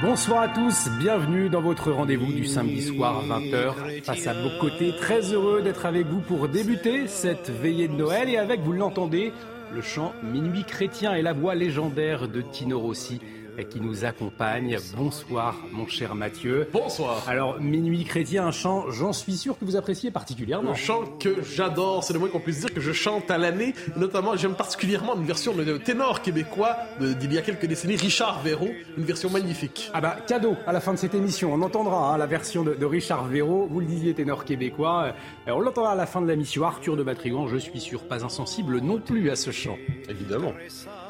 [0.00, 4.04] Bonsoir à tous, bienvenue dans votre rendez-vous du samedi soir 20h.
[4.04, 8.28] Face à vos côtés, très heureux d'être avec vous pour débuter cette veillée de Noël
[8.28, 9.32] et avec, vous l'entendez,
[9.74, 13.20] le chant Minuit chrétien et la voix légendaire de Tino Rossi
[13.64, 14.78] qui nous accompagne.
[14.96, 16.68] Bonsoir, mon cher Mathieu.
[16.72, 17.24] Bonsoir.
[17.28, 20.70] Alors, Minuit chrétien, un chant, j'en suis sûr que vous appréciez particulièrement.
[20.70, 23.74] Un chant que j'adore, c'est le moins qu'on puisse dire que je chante à l'année.
[23.96, 28.70] Notamment, j'aime particulièrement une version de ténor québécois d'il y a quelques décennies, Richard Véraud,
[28.96, 29.90] une version magnifique.
[29.92, 31.52] Ah bah, cadeau à la fin de cette émission.
[31.52, 33.66] On entendra hein, la version de, Richard Véraud.
[33.70, 35.12] Vous le disiez, ténor québécois.
[35.48, 36.64] Euh, on l'entendra à la fin de la mission.
[36.64, 39.78] Arthur de Batrigan, je suis sûr, pas insensible non plus à ce chant.
[40.08, 40.52] Évidemment.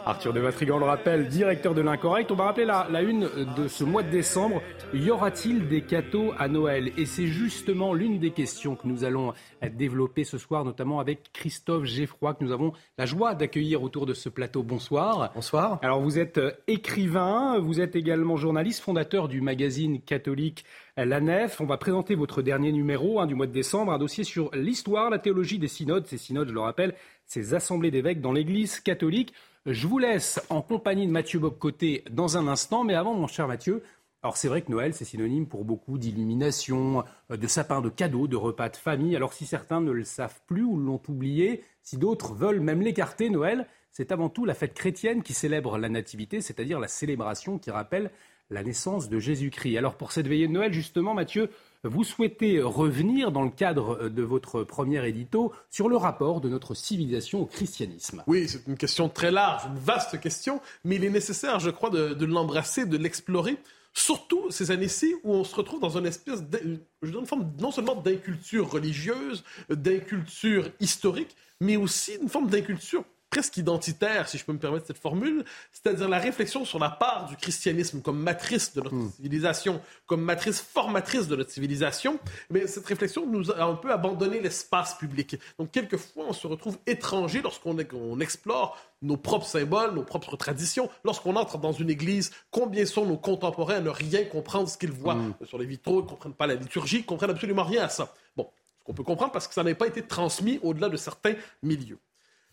[0.08, 2.32] Arthur de Vatrigan le rappelle, directeur de l'Incorrect.
[2.32, 4.62] On va rappeler la, la, une de ce mois de décembre.
[4.94, 6.92] Y aura-t-il des cadeaux à Noël?
[6.96, 9.34] Et c'est justement l'une des questions que nous allons
[9.74, 14.14] développer ce soir, notamment avec Christophe Geffroy, que nous avons la joie d'accueillir autour de
[14.14, 14.62] ce plateau.
[14.62, 15.30] Bonsoir.
[15.34, 15.78] Bonsoir.
[15.82, 20.64] Alors vous êtes écrivain, vous êtes également journaliste, fondateur du magazine catholique
[20.96, 21.60] La Nef.
[21.60, 25.10] On va présenter votre dernier numéro hein, du mois de décembre, un dossier sur l'histoire,
[25.10, 26.06] la théologie des synodes.
[26.06, 26.94] Ces synodes, je le rappelle,
[27.26, 29.34] ces assemblées d'évêques dans l'Église catholique.
[29.70, 33.46] Je vous laisse en compagnie de Mathieu Bobcoté dans un instant, mais avant, mon cher
[33.46, 33.82] Mathieu,
[34.22, 38.28] alors c'est vrai que Noël, c'est synonyme pour beaucoup d'illumination, euh, de sapins, de cadeaux,
[38.28, 39.14] de repas de famille.
[39.14, 43.28] Alors si certains ne le savent plus ou l'ont oublié, si d'autres veulent même l'écarter,
[43.28, 47.70] Noël, c'est avant tout la fête chrétienne qui célèbre la nativité, c'est-à-dire la célébration qui
[47.70, 48.10] rappelle
[48.48, 49.76] la naissance de Jésus-Christ.
[49.76, 51.50] Alors pour cette veillée de Noël, justement, Mathieu,
[51.84, 56.74] vous souhaitez revenir, dans le cadre de votre premier édito, sur le rapport de notre
[56.74, 58.24] civilisation au christianisme.
[58.26, 61.90] Oui, c'est une question très large, une vaste question, mais il est nécessaire, je crois,
[61.90, 63.56] de, l'embrasser, de l'explorer.
[63.94, 67.96] Surtout ces années-ci où on se retrouve dans une espèce, de, une forme non seulement
[67.96, 74.58] d'inculture religieuse, d'inculture historique, mais aussi une forme d'inculture presque identitaire, si je peux me
[74.58, 78.94] permettre cette formule, c'est-à-dire la réflexion sur la part du christianisme comme matrice de notre
[78.94, 79.10] hmm.
[79.12, 82.18] civilisation, comme matrice formatrice de notre civilisation,
[82.50, 85.36] mais cette réflexion nous a un peu abandonné l'espace public.
[85.58, 90.90] Donc, quelquefois, on se retrouve étranger lorsqu'on on explore nos propres symboles, nos propres traditions.
[91.04, 94.92] Lorsqu'on entre dans une église, combien sont nos contemporains à ne rien comprendre ce qu'ils
[94.92, 95.34] voient hmm.
[95.44, 97.88] sur les vitraux, ils ne comprennent pas la liturgie, ils ne comprennent absolument rien à
[97.88, 98.14] ça.
[98.36, 98.48] Bon,
[98.78, 101.98] ce qu'on peut comprendre parce que ça n'a pas été transmis au-delà de certains milieux.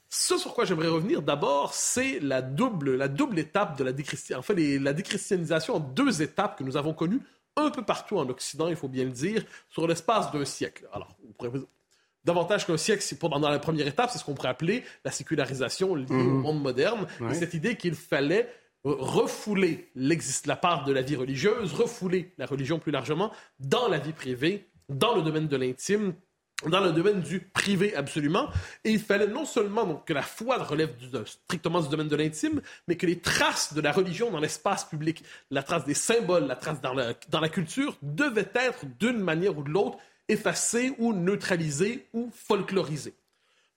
[0.09, 4.39] Ce sur quoi j'aimerais revenir d'abord, c'est la double, la double étape de la déchristianisation.
[4.39, 7.21] En fait, la déchristianisation en deux étapes que nous avons connues
[7.57, 10.87] un peu partout en Occident, il faut bien le dire, sur l'espace d'un siècle.
[10.93, 11.61] Alors, on pourrait
[12.23, 15.95] davantage qu'un siècle, c'est dans la première étape, c'est ce qu'on pourrait appeler la sécularisation
[15.95, 16.41] liée au mhm.
[16.41, 17.07] monde moderne.
[17.29, 18.49] Et cette idée qu'il fallait
[18.83, 24.13] refouler la part de la vie religieuse, refouler la religion plus largement dans la vie
[24.13, 26.13] privée, dans le domaine de l'intime,
[26.67, 28.49] dans le domaine du privé absolument.
[28.83, 30.93] Et il fallait non seulement que la foi relève
[31.25, 35.23] strictement du domaine de l'intime, mais que les traces de la religion dans l'espace public,
[35.51, 39.57] la trace des symboles, la trace dans la, dans la culture, devaient être d'une manière
[39.57, 43.13] ou de l'autre effacées ou neutralisées ou folklorisées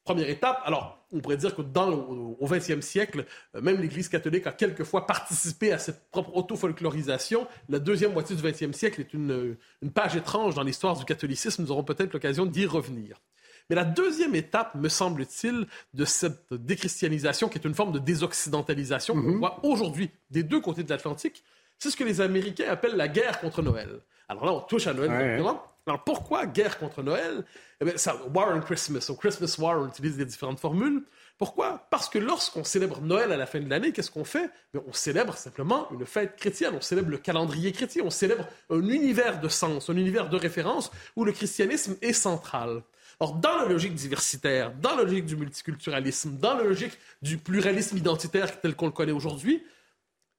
[0.09, 0.63] première étape.
[0.65, 5.07] Alors, on pourrait dire que dans au XXe siècle, euh, même l'Église catholique a quelquefois
[5.07, 7.47] participé à cette propre auto-folklorisation.
[7.69, 11.63] La deuxième moitié du XXe siècle est une, une page étrange dans l'histoire du catholicisme.
[11.63, 13.21] Nous aurons peut-être l'occasion d'y revenir.
[13.69, 19.13] Mais la deuxième étape, me semble-t-il, de cette déchristianisation, qui est une forme de désoccidentalisation
[19.13, 19.39] qu'on mm-hmm.
[19.39, 21.45] voit aujourd'hui des deux côtés de l'Atlantique,
[21.79, 24.01] c'est ce que les Américains appellent la guerre contre Noël.
[24.28, 25.62] Alors là, on touche à Noël directement.
[25.87, 27.44] Alors pourquoi guerre contre Noël?
[27.81, 31.03] Eh bien, ça, War on Christmas, au Christmas War, on utilise des différentes formules.
[31.39, 31.87] Pourquoi?
[31.91, 34.50] Parce que lorsqu'on célèbre Noël à la fin de l'année, qu'est-ce qu'on fait?
[34.75, 39.41] On célèbre simplement une fête chrétienne, on célèbre le calendrier chrétien, on célèbre un univers
[39.41, 42.83] de sens, un univers de référence où le christianisme est central.
[43.21, 47.97] Or, dans la logique diversitaire, dans la logique du multiculturalisme, dans la logique du pluralisme
[47.97, 49.62] identitaire tel qu'on le connaît aujourd'hui,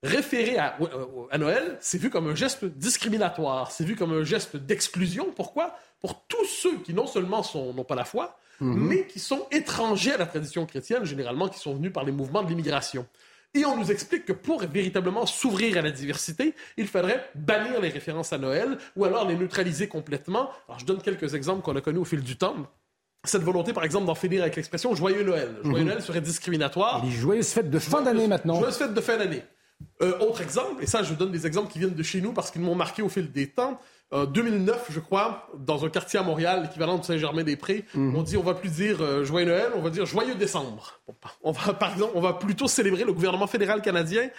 [0.04, 0.78] référer à,
[1.32, 5.28] à Noël, c'est vu comme un geste discriminatoire, c'est vu comme un geste d'exclusion.
[5.36, 5.78] Pourquoi?
[6.00, 8.88] Pour tous ceux qui non seulement n'ont pas la foi, mhm.
[8.88, 12.44] mais qui sont étrangers à la tradition chrétienne, généralement qui sont venus par les mouvements
[12.44, 13.06] de l'immigration.
[13.56, 17.90] Et on nous explique que pour véritablement s'ouvrir à la diversité, il faudrait bannir les
[17.90, 20.52] références à Noël ou alors les neutraliser complètement.
[20.68, 22.56] Alors je donne quelques exemples qu'on a connus au fil du temps
[23.26, 25.58] cette volonté, par exemple, d'en finir avec l'expression Joyeux Noël.
[25.64, 25.90] Joyeux mhm.
[25.90, 27.04] Noël serait discriminatoire.
[27.04, 28.56] Les joyeuses fêtes de fin d'année maintenant.
[28.56, 29.44] Joyeuses fêtes de fin d'année.
[30.02, 32.52] Euh, autre exemple, et ça je donne des exemples qui viennent de chez nous parce
[32.52, 33.80] qu'ils m'ont marqué au fil des temps.
[34.12, 38.16] En 2009, je crois, dans un quartier à Montréal, l'équivalent de Saint-Germain-des-Prés, mhm.
[38.16, 41.00] on dit on va plus dire euh, joyeux Noël, on va dire joyeux décembre.
[41.44, 44.30] on va par exemple, on va plutôt célébrer le gouvernement fédéral canadien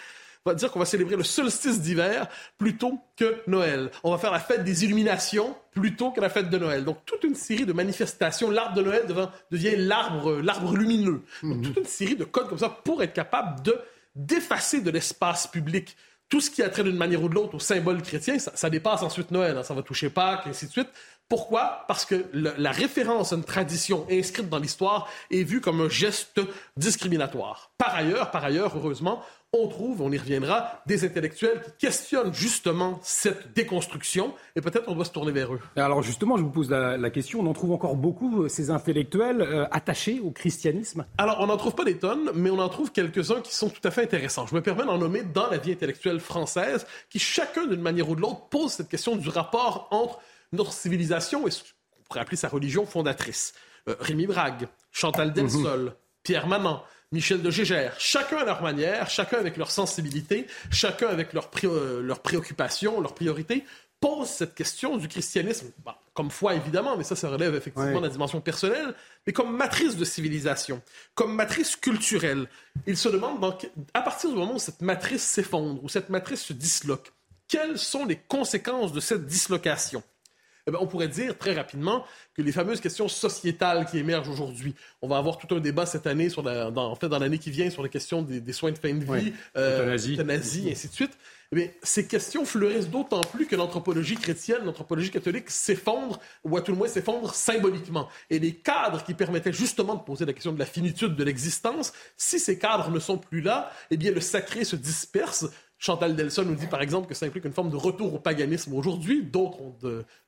[0.45, 2.27] va dire qu'on va célébrer le solstice d'hiver
[2.57, 3.91] plutôt que Noël.
[4.03, 6.83] On va faire la fête des illuminations plutôt que la fête de Noël.
[6.83, 8.49] Donc toute une série de manifestations.
[8.49, 9.03] L'arbre de Noël
[9.51, 11.21] devient l'arbre, l'arbre lumineux.
[11.43, 11.61] Donc, mhm.
[11.61, 13.77] toute une série de codes comme ça pour être capable de
[14.15, 15.95] d'effacer de l'espace public
[16.31, 19.03] tout ce qui a trait d'une manière ou de l'autre au symbole chrétien, ça, dépasse
[19.03, 19.57] ensuite Noël.
[19.57, 19.63] Hein.
[19.63, 20.87] ça va toucher Pâques, et ainsi de suite.
[21.31, 21.85] Pourquoi?
[21.87, 26.41] Parce que la référence à une tradition inscrite dans l'histoire est vue comme un geste
[26.75, 27.71] discriminatoire.
[27.77, 29.23] Par ailleurs, par ailleurs, heureusement,
[29.53, 34.95] on trouve, on y reviendra, des intellectuels qui questionnent justement cette déconstruction et peut-être on
[34.95, 35.59] doit se tourner vers eux.
[35.77, 39.41] Alors justement, je vous pose la, question, on en trouve encore beaucoup, euh, ces intellectuels
[39.41, 41.05] euh, attachés au christianisme?
[41.17, 43.85] Alors on n'en trouve pas des tonnes, mais on en trouve quelques-uns qui sont tout
[43.85, 44.47] à fait intéressants.
[44.47, 48.17] Je me permets d'en nommer dans la vie intellectuelle française, qui chacun d'une manière ou
[48.17, 50.19] de l'autre pose cette question du rapport entre
[50.51, 53.53] notre civilisation et ce qu'on pourrait appeler sa religion fondatrice.
[53.87, 55.33] Euh, Rémi Brague, Chantal mhm.
[55.33, 61.07] Delsol, Pierre Manant, Michel de Gégère, chacun à leur manière, chacun avec leur sensibilité, chacun
[61.07, 63.65] avec leurs euh, leur préoccupations, leurs priorités,
[63.99, 68.05] pose cette question du christianisme, bah, comme foi évidemment, mais ça, ça relève effectivement de
[68.05, 68.95] la dimension personnelle,
[69.27, 70.81] mais comme matrice de civilisation,
[71.13, 72.47] comme matrice culturelle.
[72.87, 76.41] Il se demande, donc, à partir du moment où cette matrice s'effondre, où cette matrice
[76.41, 77.13] se disloque,
[77.47, 80.01] quelles sont les conséquences de cette dislocation?
[80.67, 84.75] Eh ben, on pourrait dire très rapidement que les fameuses questions sociétales qui émergent aujourd'hui,
[85.01, 87.51] on va avoir tout un débat cette année, sur dans, en fait dans l'année qui
[87.51, 90.93] vient, sur les questions des, soins de fin de vie, euh, euthanasie, et ainsi de
[90.93, 91.17] suite.
[91.53, 96.71] Eh ces questions fleurissent d'autant plus que l'anthropologie chrétienne, l'anthropologie catholique s'effondre, ou à tout
[96.71, 98.07] le moins s'effondre symboliquement.
[98.29, 101.91] Et les cadres qui permettaient justement de poser la question de la finitude de l'existence,
[102.15, 105.45] si ces cadres ne sont plus là, eh bien le sacré se disperse
[105.81, 108.75] Chantal Delson nous dit par exemple que ça implique une forme de retour au paganisme
[108.75, 109.75] aujourd'hui, d'autres ont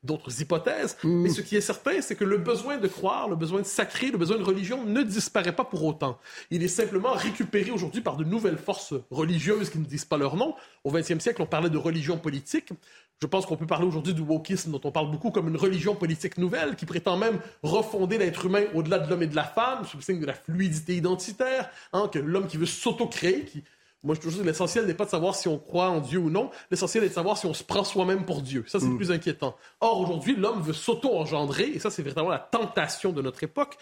[0.01, 0.97] d'autres hypothèses.
[1.03, 1.21] Mm.
[1.21, 4.09] Mais ce qui est certain, c'est que le besoin de croire, le besoin de sacré,
[4.09, 6.17] le besoin de religion ne disparaît pas pour autant.
[6.49, 10.37] Il est simplement récupéré aujourd'hui par de nouvelles forces religieuses qui ne disent pas leur
[10.37, 10.55] nom.
[10.83, 12.73] Au XXe siècle, on parlait de religion politique.
[13.21, 15.93] Je pense qu'on peut parler aujourd'hui du wokisme, dont on parle beaucoup comme une religion
[15.93, 19.85] politique nouvelle, qui prétend même refonder l'être humain au-delà de l'homme et de la femme,
[19.85, 23.63] sous le signe de la fluidité identitaire, hein, que l'homme qui veut s'auto-créer, qui
[24.03, 26.29] moi, je toujours dis l'essentiel n'est pas de savoir si on croit en Dieu ou
[26.29, 26.51] non.
[26.69, 28.65] L'essentiel est de savoir si on se prend soi-même pour Dieu.
[28.67, 28.97] Ça, c'est le mm.
[28.97, 29.55] plus inquiétant.
[29.79, 33.77] Or, aujourd'hui, l'homme veut s'auto-engendrer, et ça, c'est véritablement la tentation de notre époque.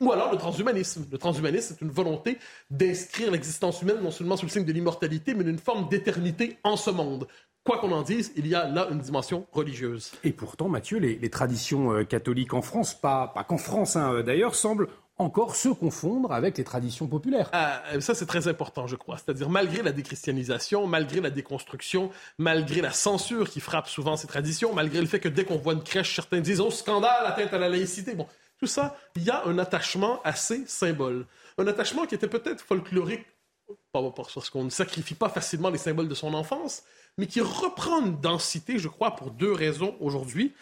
[0.00, 1.06] Ou alors le transhumanisme.
[1.10, 2.38] Le transhumanisme, c'est une volonté
[2.70, 6.76] d'inscrire l'existence humaine non seulement sous le signe de l'immortalité, mais d'une forme d'éternité en
[6.76, 7.26] ce monde.
[7.64, 10.12] Quoi qu'on en dise, il y a là une dimension religieuse.
[10.22, 14.54] Et pourtant, Mathieu, les, traditions euh, catholiques en France, pas, pas qu'en France hein, d'ailleurs,
[14.54, 17.48] semblent encore se confondre avec les traditions populaires.
[17.52, 19.16] Ah, euh, ça, c'est très important, je crois.
[19.16, 24.74] C'est-à-dire, malgré la déchristianisation, malgré la déconstruction, malgré la censure qui frappe souvent ces traditions,
[24.74, 27.58] malgré le fait que dès qu'on voit une crèche, certains disent «Oh, scandale, atteinte à
[27.58, 28.14] la laïcité».
[28.16, 28.26] Bon,
[28.58, 31.26] tout ça, il y a un attachement assez symbole.
[31.58, 33.26] Un attachement qui était peut-être folklorique,
[33.92, 36.82] parce qu'on ne sacrifie pas facilement les symboles de son enfance,
[37.18, 40.54] mais qui reprend une densité, je crois, pour deux raisons aujourd'hui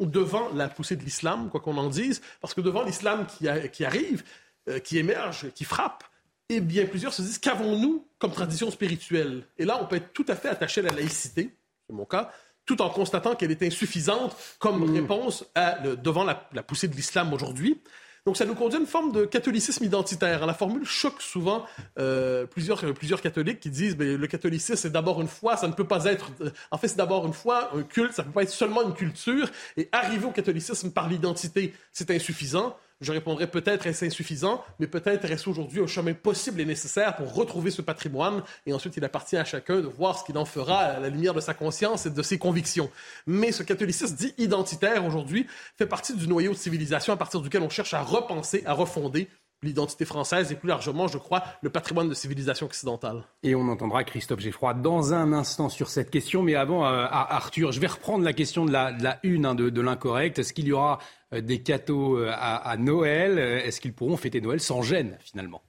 [0.00, 3.84] devant la poussée de l'islam, quoi qu'on en dise, parce que devant l'islam qui, qui,
[3.84, 4.24] arrive,
[4.68, 6.04] euh, qui émerge, qui frappe,
[6.48, 9.46] eh bien, plusieurs se disent qu'avons-nous comme tradition spirituelle?
[9.58, 11.56] Et là, on peut être tout à fait attaché à la laïcité,
[11.86, 12.30] c'est mon cas,
[12.64, 14.94] tout en constatant qu'elle est insuffisante comme mmh.
[14.94, 17.80] réponse à, devant la, la poussée de l'islam aujourd'hui.
[18.24, 20.46] Donc ça nous conduit à une forme de catholicisme identitaire.
[20.46, 21.66] La formule choque souvent
[21.98, 25.72] euh, plusieurs, plusieurs catholiques qui disent ben, le catholicisme c'est d'abord une foi, ça ne
[25.72, 26.30] peut pas être...
[26.70, 28.94] En fait c'est d'abord une foi, un culte, ça ne peut pas être seulement une
[28.94, 29.48] culture.
[29.76, 32.76] Et arriver au catholicisme par l'identité, c'est insuffisant.
[33.02, 37.34] Je répondrais peut-être est-ce insuffisant, mais peut-être est-ce aujourd'hui un chemin possible et nécessaire pour
[37.34, 38.42] retrouver ce patrimoine?
[38.64, 41.34] Et ensuite, il appartient à chacun de voir ce qu'il en fera à la lumière
[41.34, 42.90] de sa conscience et de ses convictions.
[43.26, 47.62] Mais ce catholicisme dit identitaire aujourd'hui fait partie du noyau de civilisation à partir duquel
[47.62, 49.28] on cherche à repenser, à refonder
[49.62, 53.24] l'identité française et plus largement, je crois, le patrimoine de civilisation occidentale.
[53.42, 56.42] Et on entendra Christophe Geffroy dans un instant sur cette question.
[56.42, 60.38] Mais avant, euh, Arthur, je vais reprendre la question de la, une hein, de, l'incorrect.
[60.38, 60.98] Est-ce qu'il y aura
[61.40, 65.62] des cadeaux euh, à, Noël Est-ce qu'ils pourront fêter Noël sans gêne, finalement?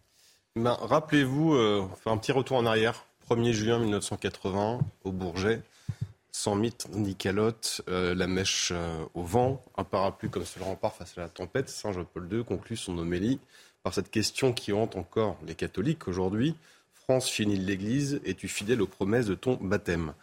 [0.55, 3.05] Ben, Rappelez-vous, un petit retour en arrière.
[3.29, 5.61] 1er juin 1980, au Bourget.
[6.31, 8.73] Sans mythe ni calotte, la mèche
[9.13, 12.75] au vent, un parapluie comme seul rempart face à la tempête, Saint Jean-Paul II conclut
[12.75, 13.39] son homélie
[13.83, 16.55] par cette question qui hante encore les catholiques aujourd'hui.
[16.93, 20.13] France, finit l'Église, es-tu fidèle aux promesses de ton baptême?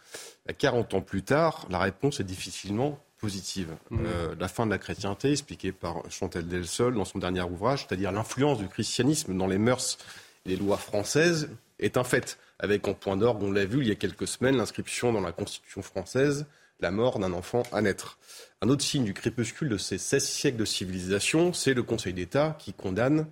[0.57, 3.69] 40 ans plus tard, la réponse est difficilement positive.
[3.91, 3.99] Mmh.
[4.05, 8.11] Euh, la fin de la chrétienté, expliquée par Chantal Delsol dans son dernier ouvrage, c'est-à-dire
[8.11, 9.99] l'influence du christianisme dans les mœurs
[10.45, 11.49] et les lois françaises,
[11.79, 14.57] est un fait, avec en point d'orgue, on l'a vu il y a quelques semaines,
[14.57, 16.45] l'inscription dans la Constitution française,
[16.79, 18.17] la mort d'un enfant à naître.
[18.61, 22.55] Un autre signe du crépuscule de ces 16 siècles de civilisation, c'est le Conseil d'État
[22.59, 23.27] qui condamne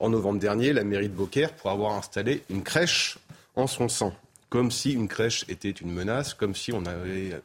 [0.00, 3.18] en novembre dernier la mairie de Beaucaire pour avoir installé une crèche
[3.54, 4.12] en son sein.
[4.50, 7.40] Comme si une crèche était une menace, comme si on avait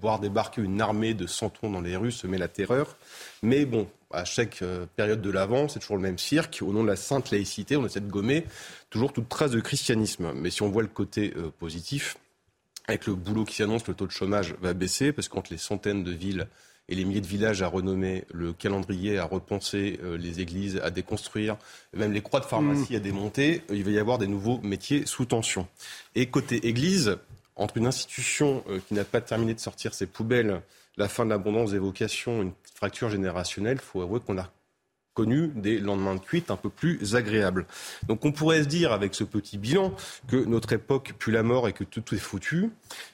[0.00, 2.96] voir débarquer une armée de centons dans les rues, semer la terreur.
[3.42, 6.60] Mais bon, à chaque euh, période de l'Avent, c'est toujours le même cirque.
[6.62, 8.44] Au nom de la sainte laïcité, on essaie de gommer
[8.88, 10.32] toujours toute trace de christianisme.
[10.34, 12.16] Mais si on voit le côté euh, positif,
[12.88, 16.02] avec le boulot qui s'annonce, le taux de chômage va baisser parce qu'entre les centaines
[16.02, 16.48] de villes
[16.88, 20.90] et les milliers de villages à renommer, le calendrier à repenser, euh, les églises à
[20.90, 21.56] déconstruire,
[21.94, 22.96] même les croix de pharmacie mmh.
[22.96, 25.68] à démonter, il va y avoir des nouveaux métiers sous tension.
[26.16, 27.16] Et côté église,
[27.56, 30.62] entre une institution euh, qui n'a pas terminé de sortir ses poubelles,
[30.96, 34.50] la fin de l'abondance des vocations, une fracture générationnelle, il faut avouer qu'on a
[35.14, 37.66] connu des lendemains de cuite un peu plus agréables.
[38.06, 39.94] Donc on pourrait se dire avec ce petit bilan
[40.28, 42.70] que notre époque pue la mort et que tout, est foutu.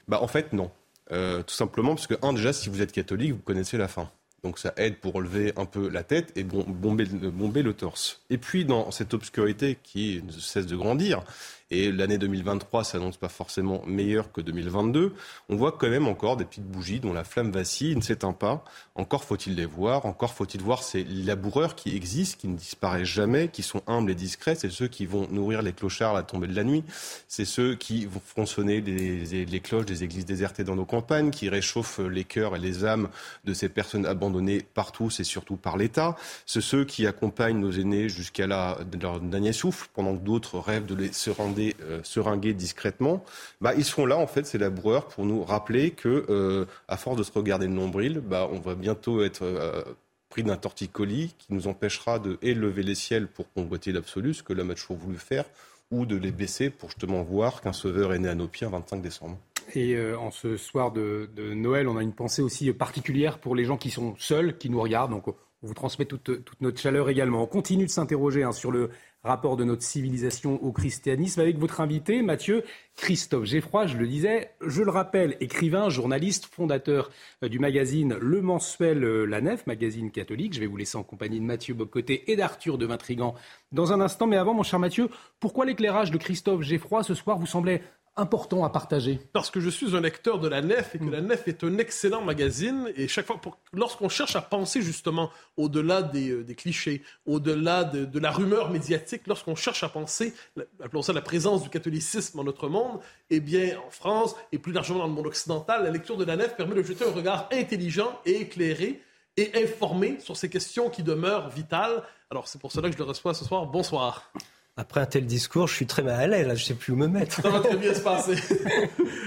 [0.08, 0.70] Bah en fait non.
[1.12, 4.10] Euh, tout simplement parce que, un, déjà, si vous êtes catholique, vous connaissez la fin.
[4.42, 8.22] Donc ça aide pour relever un peu la tête et bomber, bomber le torse.
[8.30, 11.22] Et puis dans cette obscurité qui ne cesse de grandir,
[11.70, 15.14] et l'année 2023 s'annonce pas forcément meilleure que 2022,
[15.48, 18.64] on voit quand même encore des petites bougies dont la flamme vacille, ne s'éteint pas.
[18.94, 23.48] Encore faut-il les voir, encore faut-il voir ces laboureurs qui existent, qui ne disparaissent jamais,
[23.48, 24.54] qui sont humbles et discrets.
[24.54, 26.84] C'est ceux qui vont nourrir les clochards à la tombée de la nuit.
[27.26, 31.48] C'est ceux qui vont fronçonner les, les cloches des églises désertées dans nos campagnes, qui
[31.48, 33.08] réchauffent les cœurs et les âmes
[33.44, 36.16] de ces personnes abandonnées partout, c'est surtout par l'État.
[36.46, 40.94] C'est ceux qui accompagnent nos aînés jusqu'à leur dernier souffle, pendant que d'autres rêvent de
[40.94, 43.24] les se rendre euh, seringuer discrètement,
[43.60, 47.16] bah, ils seront là, en fait, ces laboureurs, pour nous rappeler que, euh, à force
[47.16, 49.82] de se regarder le nombril, bah, on va bientôt être euh,
[50.28, 54.52] pris d'un torticolis qui nous empêchera de élever les ciels pour convoiter l'absolu, ce que
[54.52, 55.44] l'homme a voulu faire,
[55.90, 58.70] ou de les baisser pour justement voir qu'un sauveur est né à nos pieds un
[58.70, 59.38] 25 décembre.
[59.74, 63.76] Et en ce soir de, Noël, on a une pensée aussi particulière pour les gens
[63.76, 65.10] qui sont seuls, qui nous regardent.
[65.10, 65.26] Donc,
[65.62, 67.42] on vous transmet toute, notre chaleur également.
[67.42, 68.90] On continue de s'interroger hein, sur le
[69.26, 72.64] rapport de notre civilisation au christianisme avec votre invité, Mathieu
[72.96, 77.10] Christophe Geffroy, je le disais, je le rappelle, écrivain, journaliste, fondateur
[77.42, 80.54] euh, du magazine Le Mensuel euh, La Nef, magazine catholique.
[80.54, 83.34] Je vais vous laisser en compagnie de Mathieu Bocoté et d'Arthur de Vintrigan
[83.72, 84.26] dans un instant.
[84.26, 87.82] Mais avant, mon cher Mathieu, pourquoi l'éclairage de Christophe Geffroy ce soir vous semblait
[88.16, 91.20] important à partager Parce que je suis un lecteur de La Nef et que La
[91.20, 92.90] Nef est un excellent magazine.
[92.96, 93.40] Et chaque fois,
[93.72, 99.54] lorsqu'on cherche à penser justement au-delà des, euh, clichés, au-delà de, la rumeur médiatique, lorsqu'on
[99.54, 100.34] cherche à penser,
[100.82, 104.72] appelons ça la présence du catholicisme dans notre monde, eh bien, en France et plus
[104.72, 107.48] largement dans le monde occidental, la lecture de La Nef permet de jeter un regard
[107.52, 109.02] intelligent et éclairé
[109.36, 112.02] et informé sur ces questions qui demeurent vitales.
[112.30, 113.66] Alors, c'est pour cela que je le reçois ce soir.
[113.66, 114.32] Bonsoir.
[114.78, 116.92] Après un tel discours, je suis très mal à l'aise, là, je ne sais plus
[116.92, 117.40] où me mettre.
[117.40, 118.36] Ça va très bien se passer.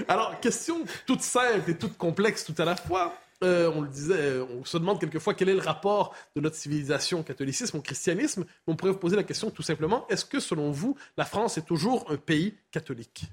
[0.08, 3.14] Alors, question toute simple et toute complexe tout à la fois.
[3.42, 7.20] Euh, on le disait, on se demande quelquefois quel est le rapport de notre civilisation
[7.20, 8.44] au catholicisme, au christianisme.
[8.66, 11.66] On pourrait vous poser la question tout simplement, est-ce que selon vous, la France est
[11.66, 13.24] toujours un pays catholique?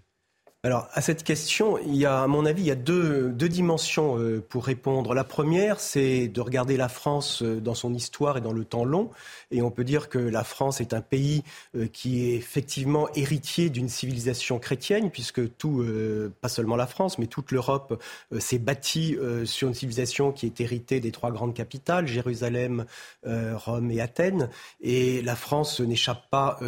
[0.63, 3.47] Alors, à cette question, il y a, à mon avis, il y a deux, deux
[3.47, 5.13] dimensions euh, pour répondre.
[5.13, 8.83] La première, c'est de regarder la France euh, dans son histoire et dans le temps
[8.83, 9.11] long.
[9.51, 11.43] Et on peut dire que la France est un pays
[11.75, 15.85] euh, qui est effectivement héritier d'une civilisation chrétienne, puisque tout,
[16.41, 18.01] pas seulement la France, mais toute l'Europe
[18.39, 22.85] s'est bâtie sur une civilisation qui est héritée des trois grandes capitales, Jérusalem,
[23.25, 24.49] Rome et Athènes.
[24.81, 26.59] Et la France n'échappe pas,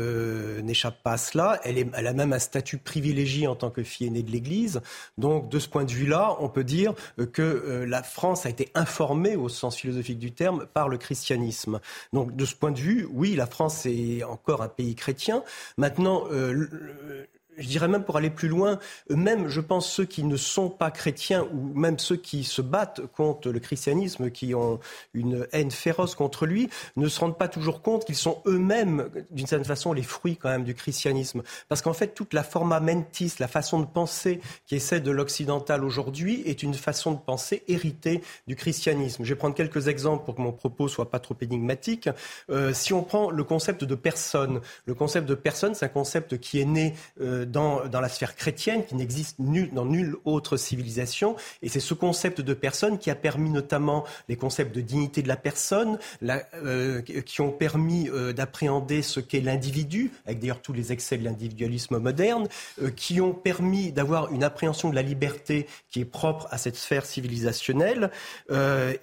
[0.64, 1.60] n'échappe pas à cela.
[1.64, 4.82] Elle, elle a même un statut privilégié en tant que fille aînée de l'Église.
[5.18, 8.50] Donc, de ce point de vue-là, on peut dire euh, que euh, la France a
[8.50, 11.80] été informée, au sens philosophique du terme, par le christianisme.
[12.14, 15.44] Donc, de ce point de vue, oui, la France est encore un pays chrétien.
[15.78, 17.26] Maintenant, euh,
[17.60, 20.92] je dirais même pour aller plus loin, même, je pense, ceux qui ne sont pas
[20.92, 24.80] chrétiens ou même ceux qui se battent contre le christianisme, qui ont
[25.14, 29.48] une haine féroce contre lui, ne se rendent pas toujours compte qu'ils sont eux-mêmes, d'une
[29.48, 31.44] certaine façon, les fruits quand même du christianisme.
[31.68, 35.84] Parce qu'en fait, toute la forma mentis, la façon de penser qui essaie de l'occidental
[35.84, 39.24] aujourd'hui, est une façon de penser héritée du christianisme.
[39.24, 42.10] Je vais prendre quelques exemples pour que mon propos soit pas trop énigmatique.
[42.50, 46.38] Euh, si on prend le concept de personne, le concept de personne, c'est un concept
[46.40, 49.38] qui est né euh, dans, la sphère chrétienne qui n'existe
[49.74, 51.36] dans nulle autre civilisation.
[51.62, 55.28] Et c'est ce concept de personne qui a permis notamment les concepts de dignité de
[55.28, 60.92] la personne, euh, qui ont permis euh, d'appréhender ce qu'est l'individu, avec d'ailleurs tous les
[60.92, 62.48] excès de l'individualisme moderne,
[62.82, 66.76] euh, qui ont permis d'avoir une appréhension de la liberté qui est propre à cette
[66.76, 68.12] sphère civilisationnelle.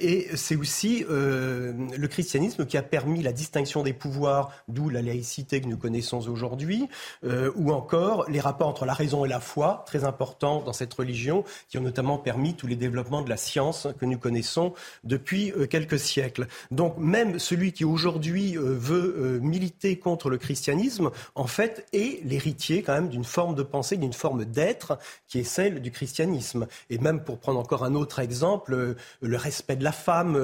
[0.01, 5.61] et c'est aussi le christianisme qui a permis la distinction des pouvoirs, d'où la laïcité
[5.61, 6.89] que nous connaissons aujourd'hui,
[7.23, 11.43] ou encore les rapports entre la raison et la foi, très importants dans cette religion,
[11.71, 14.75] qui ont notamment permis tous les développements de la science que nous connaissons
[15.05, 16.47] depuis euh, quelques siècles.
[16.71, 22.23] Donc même celui qui aujourd'hui euh, veut euh, militer contre le christianisme, en fait, est
[22.27, 26.67] l'héritier quand même d'une forme de pensée, d'une forme d'être qui est celle du christianisme.
[26.91, 30.39] Et même pour prendre encore un autre exemple, le respect de la femme,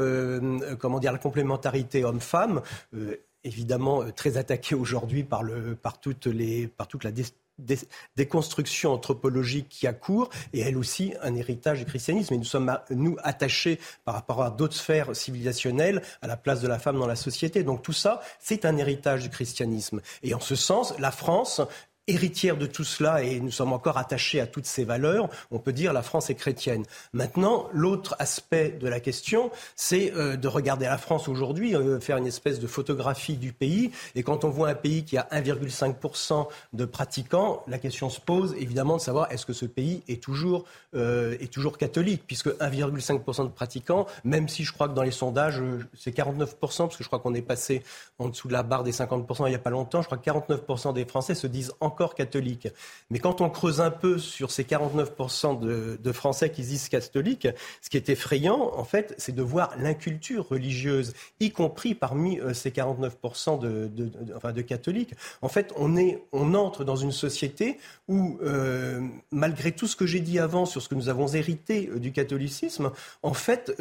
[0.78, 2.62] comment dire, la complémentarité homme-femme
[3.44, 7.10] évidemment très attaqué aujourd'hui par, le, par, toutes les, par toute la
[7.58, 12.34] des, constructions anthropologiques qui accourent et elle aussi un héritage du christianisme.
[12.34, 16.68] Et nous sommes, nous, attachés par rapport à d'autres sphères civilisationnelles à la place de
[16.68, 17.62] la femme dans la société.
[17.62, 20.00] Donc tout ça, c'est un héritage du christianisme.
[20.22, 21.60] Et en ce sens, la France
[22.08, 25.72] héritière de tout cela et nous sommes encore attachés à toutes ces valeurs, on peut
[25.72, 26.84] dire la France est chrétienne.
[27.12, 32.16] Maintenant, l'autre aspect de la question, c'est euh, de regarder la France aujourd'hui, euh, faire
[32.16, 33.92] une espèce de photographie du pays.
[34.16, 38.56] Et quand on voit un pays qui a 1,5% de pratiquants, la question se pose
[38.58, 40.64] évidemment de savoir est-ce que ce pays est toujours,
[40.96, 45.12] euh, est toujours catholique, puisque 1,5% de pratiquants, même si je crois que dans les
[45.12, 45.62] sondages,
[45.96, 47.84] c'est 49%, parce que je crois qu'on est passé
[48.18, 50.28] en dessous de la barre des 50% il n'y a pas longtemps, je crois que
[50.28, 52.68] 49% des Français se disent en encore catholique.
[53.10, 57.48] Mais quand on creuse un peu sur ces 49% de, Français qui disent catholiques,
[57.80, 62.54] ce qui est effrayant, en fait, c'est de voir l'inculture religieuse, y compris parmi euh,
[62.54, 63.90] ces 49% de,
[64.36, 65.14] enfin, de catholiques.
[65.42, 70.06] En fait, on, est, on entre dans une société où, euh, malgré tout ce que
[70.06, 72.90] j'ai dit avant sur ce que nous avons hérité euh, du catholicisme,
[73.22, 73.72] en fait,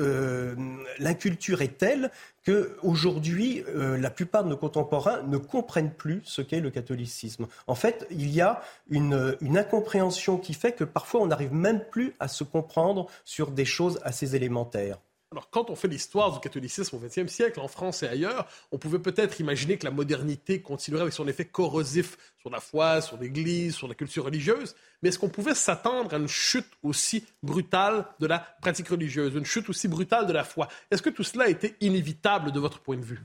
[1.00, 2.12] l'inculture est telle
[2.46, 7.48] qu'aujourd'hui, euh, la plupart de nos contemporains ne comprennent plus ce qu'est le catholicisme.
[7.68, 12.14] En fait, il y a une incompréhension qui fait que parfois on n'arrive même plus
[12.20, 14.98] à se comprendre sur des choses assez élémentaires.
[15.32, 18.78] Alors, quand on fait l'histoire du catholicisme au XXe siècle, en France et ailleurs, on
[18.78, 23.18] pouvait peut-être imaginer que la modernité continuerait avec son effet corrosif sur la foi, sur
[23.18, 24.76] l'Église, sur la culture religieuse.
[25.02, 29.46] Mais est-ce qu'on pouvait s'attendre à une chute aussi brutale de la pratique religieuse, une
[29.46, 30.68] chute aussi brutale de la foi?
[30.92, 33.22] Est-ce que tout cela était inévitable de votre point de vue?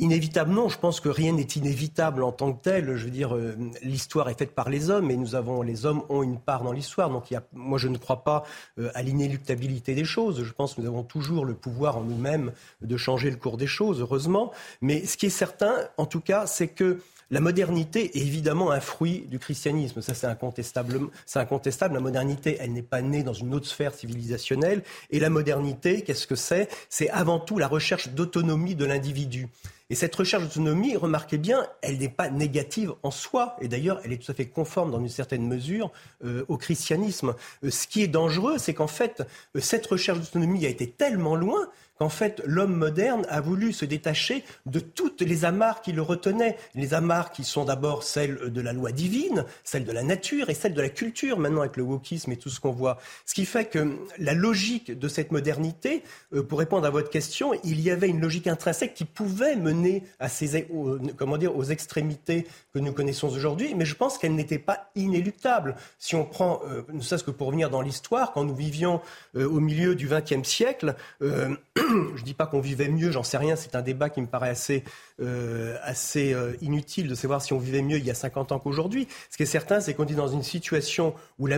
[0.00, 2.94] Inévitablement, je pense que rien n'est inévitable en tant que tel.
[2.94, 6.02] Je veux dire, euh, l'histoire est faite par les hommes et nous avons, les hommes
[6.08, 7.10] ont une part dans l'histoire.
[7.10, 8.44] Donc, moi, je ne crois pas
[8.78, 10.44] euh, à l'inéluctabilité des choses.
[10.44, 13.66] Je pense que nous avons toujours le pouvoir en nous-mêmes de changer le cours des
[13.66, 14.52] choses, heureusement.
[14.82, 17.00] Mais ce qui est certain, en tout cas, c'est que
[17.30, 20.00] la modernité est évidemment un fruit du christianisme.
[20.00, 20.98] Ça, c'est incontestable.
[21.26, 21.94] C'est incontestable.
[21.94, 24.82] La modernité, elle n'est pas née dans une autre sphère civilisationnelle.
[25.10, 26.68] Et la modernité, qu'est-ce que c'est?
[26.88, 29.48] C'est avant tout la recherche d'autonomie de l'individu.
[29.90, 33.56] Et cette recherche d'autonomie, remarquez bien, elle n'est pas négative en soi.
[33.62, 35.90] Et d'ailleurs, elle est tout à fait conforme dans une certaine mesure
[36.24, 37.34] euh, au christianisme.
[37.64, 39.22] Euh, ce qui est dangereux, c'est qu'en fait,
[39.56, 43.84] euh, cette recherche d'autonomie a été tellement loin qu'en fait l'homme moderne a voulu se
[43.84, 46.56] détacher de toutes les amarres qui le retenaient.
[46.74, 50.54] Les amarres qui sont d'abord celles de la loi divine, celles de la nature et
[50.54, 52.98] celles de la culture, maintenant avec le wokisme et tout ce qu'on voit.
[53.26, 57.52] Ce qui fait que la logique de cette modernité, euh, pour répondre à votre question,
[57.64, 60.68] il y avait une logique intrinsèque qui pouvait mener à ces,
[61.16, 65.76] comment dire, aux extrémités que nous connaissons aujourd'hui, mais je pense qu'elle n'était pas inéluctable.
[65.98, 69.00] Si on prend, euh, ne serait-ce que pour revenir dans l'histoire, quand nous vivions
[69.36, 70.94] euh, au milieu du XXe siècle,
[72.16, 74.50] je dis pas qu'on vivait mieux, j'en sais rien, c'est un débat qui me paraît
[74.50, 74.84] assez,
[75.20, 75.76] euh,
[76.16, 79.08] euh, inutile de savoir si on vivait mieux il y a 50 ans qu'aujourd'hui.
[79.30, 81.48] Ce qui est certain, c'est qu'on est dans une situation où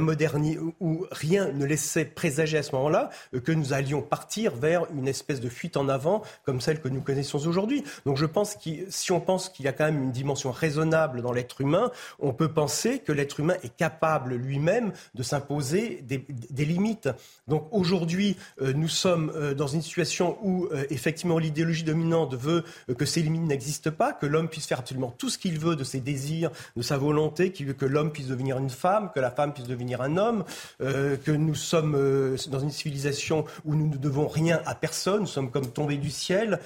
[1.11, 5.41] rien ne laissait présager à ce moment-là euh, que nous allions partir vers une espèce
[5.41, 7.85] de fuite en avant comme celle que nous connaissons aujourd'hui.
[8.07, 11.23] Donc je pense que si on pense qu'il y a quand même une dimension raisonnable
[11.23, 16.65] dans l'être humain, on peut penser que l'être humain est capable lui-même de s'imposer des,
[16.65, 17.09] limites.
[17.49, 23.05] Donc aujourd'hui, nous sommes dans une situation où euh, effectivement l'idéologie dominante veut euh, que
[23.05, 26.01] ces limites n'existent pas, que l'homme puisse faire absolument tout ce qu'il veut de ses
[26.01, 29.67] désirs, de sa volonté, veut que l'homme puisse devenir une femme, que la femme puisse
[29.67, 30.45] devenir un homme,
[30.81, 31.93] euh, que nous sommes
[32.49, 36.11] dans une civilisation où nous ne devons rien à personne, nous sommes comme tombés du
[36.11, 36.61] ciel,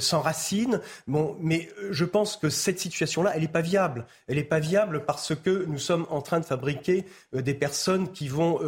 [0.00, 0.80] sans racines.
[1.06, 4.06] Bon, mais je pense que cette situation-là, elle n'est pas viable.
[4.28, 8.28] Elle n'est pas viable parce que nous sommes en train de fabriquer des personnes qui
[8.28, 8.60] vont,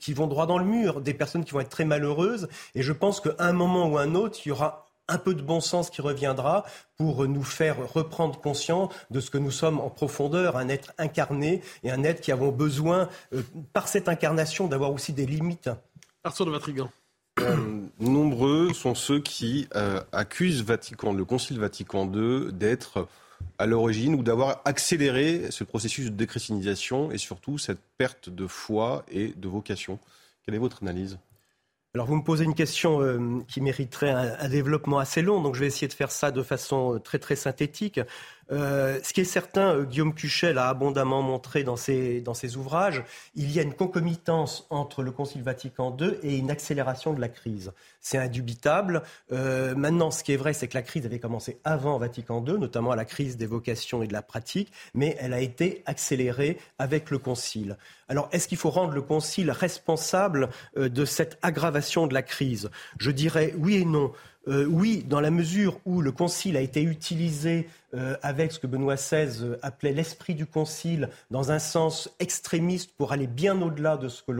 [0.00, 2.48] qui vont droit dans le mur, des personnes qui vont être très malheureuses.
[2.74, 5.42] Et je pense que un moment ou un autre, il y aura un peu de
[5.42, 6.64] bon sens qui reviendra
[6.96, 11.62] pour nous faire reprendre conscience de ce que nous sommes en profondeur, un être incarné
[11.82, 15.70] et un être qui avons besoin, euh, par cette incarnation, d'avoir aussi des limites.
[16.24, 16.90] Arthur de Vatrigan.
[17.40, 17.56] Euh,
[18.00, 23.08] nombreux sont ceux qui euh, accusent Vatican, le Concile Vatican II d'être
[23.58, 29.04] à l'origine ou d'avoir accéléré ce processus de déchristianisation et surtout cette perte de foi
[29.10, 29.98] et de vocation.
[30.44, 31.18] Quelle est votre analyse?
[31.94, 35.60] Alors vous me posez une question euh, qui mériterait un, développement assez long, donc je
[35.60, 37.98] vais essayer de faire ça de façon euh, très très synthétique.
[38.50, 42.56] Euh, ce qui est certain, euh, Guillaume Cuchel a abondamment montré dans ses, dans ses
[42.56, 47.20] ouvrages, il y a une concomitance entre le Concile Vatican II et une accélération de
[47.20, 47.72] la crise.
[48.00, 49.02] C'est indubitable.
[49.32, 52.58] Euh, maintenant, ce qui est vrai, c'est que la crise avait commencé avant Vatican II,
[52.58, 56.58] notamment à la crise des vocations et de la pratique, mais elle a été accélérée
[56.78, 57.76] avec le Concile.
[58.08, 62.70] Alors, est-ce qu'il faut rendre le Concile responsable de cette aggravation de la crise?
[62.98, 64.12] Je dirais oui et non.
[64.48, 68.96] Oui, dans la mesure où le concile a été utilisé euh, avec ce que Benoît
[68.96, 74.08] XVI euh, appelait l'esprit du concile dans un sens extrémiste pour aller bien au-delà de,
[74.08, 74.30] ce que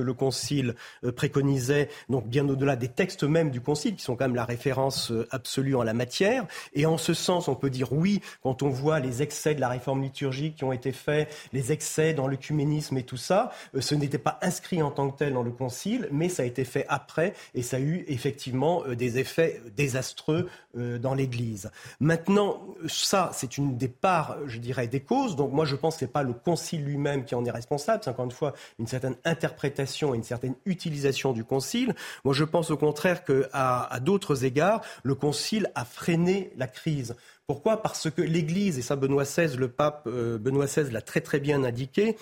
[0.00, 4.26] le, concile euh, préconisait, donc bien au-delà des textes mêmes du concile, qui sont quand
[4.26, 6.46] même la référence absolue en la matière.
[6.72, 9.68] Et en ce sens, on peut dire oui, quand on voit les excès de la
[9.68, 14.18] réforme liturgique qui ont été faits, les excès dans l'œcuménisme et tout ça, ce n'était
[14.18, 17.34] pas inscrit en tant que tel dans le concile, mais ça a été fait après
[17.56, 19.27] et ça a eu effectivement des effets
[19.76, 21.70] désastreux dans l'Église.
[22.00, 25.36] Maintenant, ça, c'est une des parts, je dirais, des causes.
[25.36, 28.02] Donc moi, je pense que ce n'est pas le Concile lui-même qui en est responsable.
[28.04, 31.94] C'est encore une fois une certaine interprétation et une certaine utilisation du Concile.
[32.24, 37.16] Moi, je pense au contraire qu'à à, d'autres égards, le Concile a freiné la crise.
[37.46, 37.80] Pourquoi?
[37.80, 41.40] Parce que l'Église, et ça Benoît XVI, le pape euh, Benoît XVI l'a très très
[41.40, 42.16] bien indiqué, euh,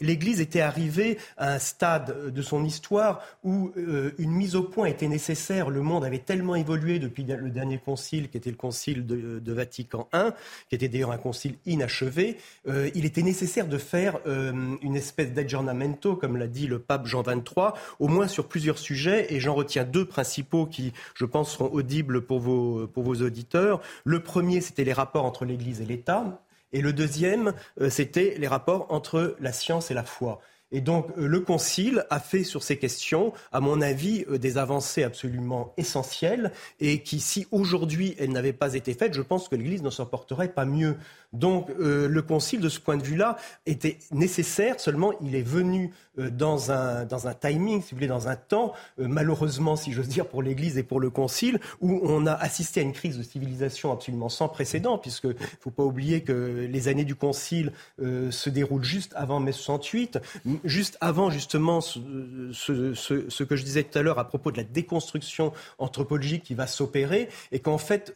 [0.00, 4.86] l'Église était arrivée à un stade de son histoire où euh, une mise au point
[4.86, 5.70] était nécessaire.
[5.70, 10.08] Le monde avait tellement évolué depuis le dernier concile, qui était le concile de, Vatican
[10.14, 10.30] I,
[10.68, 12.38] qui était d'ailleurs un concile inachevé.
[12.66, 17.72] il était nécessaire de faire une espèce d'aggiornamento, comme l'a dit le pape Jean XXIII,
[17.98, 22.22] au moins sur plusieurs sujets, et j'en retiens deux principaux qui, je pense, seront audibles
[22.22, 23.80] pour vos, auditeurs.
[24.04, 26.42] Le premier, c'était les rapports entre l'Église et l'État.
[26.72, 30.40] Et le deuxième, euh, c'était les rapports entre la science et la foi.
[30.72, 34.56] Et donc euh, le Concile a fait sur ces questions, à mon avis, euh, des
[34.58, 39.54] avancées absolument essentielles et qui, si aujourd'hui elles n'avaient pas été faites, je pense que
[39.54, 40.96] l'Église ne s'en porterait pas mieux.
[41.32, 45.92] Donc euh, le Concile, de ce point de vue-là, était nécessaire, seulement il est venu
[46.18, 49.92] euh, dans, un, dans un timing, si vous voulez, dans un temps, euh, malheureusement, si
[49.92, 53.16] j'ose dire, pour l'Église et pour le Concile, où on a assisté à une crise
[53.16, 55.28] de civilisation absolument sans précédent, puisque
[55.60, 60.18] faut pas oublier que les années du Concile se déroulent juste avant mai 68,
[60.64, 65.52] juste avant justement ce, que je disais tout à l'heure à propos de la déconstruction
[65.78, 68.14] anthropologique qui va s'opérer, et qu'en fait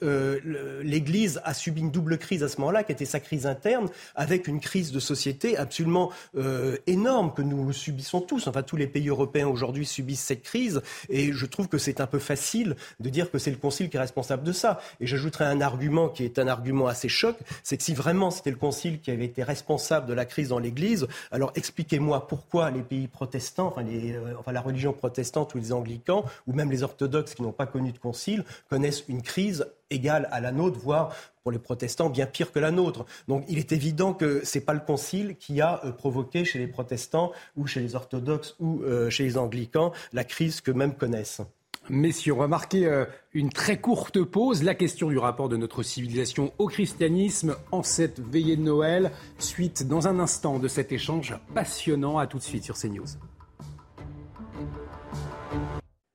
[0.82, 4.46] l'Église a subi une double crise à ce moment-là, qui était sa crise interne, avec
[4.46, 8.46] une crise de société absolument euh, énorme que nous subissons tous.
[8.46, 12.06] Enfin, tous les pays européens aujourd'hui subissent cette crise, et je trouve que c'est un
[12.06, 14.80] peu facile de dire que c'est le Concile qui est responsable de ça.
[15.00, 18.50] Et j'ajouterai un argument qui est un argument assez choc, c'est que si vraiment c'était
[18.50, 22.82] le Concile qui avait été responsable de la crise dans l'Église, alors expliquez-moi pourquoi les
[22.82, 27.34] pays protestants, enfin, euh, enfin la religion protestante ou les anglicans, ou même les orthodoxes
[27.34, 31.52] qui n'ont pas connu de Concile, connaissent une crise égale à la nôtre, voire pour
[31.52, 33.06] les protestants bien pire que la nôtre.
[33.28, 36.58] Donc il est évident que ce n'est pas le concile qui a euh, provoqué chez
[36.58, 40.94] les protestants ou chez les orthodoxes ou euh, chez les anglicans la crise que mêmes
[40.94, 41.42] connaissent.
[41.88, 44.64] Messieurs, on euh, une très courte pause.
[44.64, 49.12] La question du rapport de notre civilisation au christianisme en cette veillée de Noël.
[49.38, 52.18] Suite dans un instant de cet échange passionnant.
[52.18, 53.06] À tout de suite sur CNews.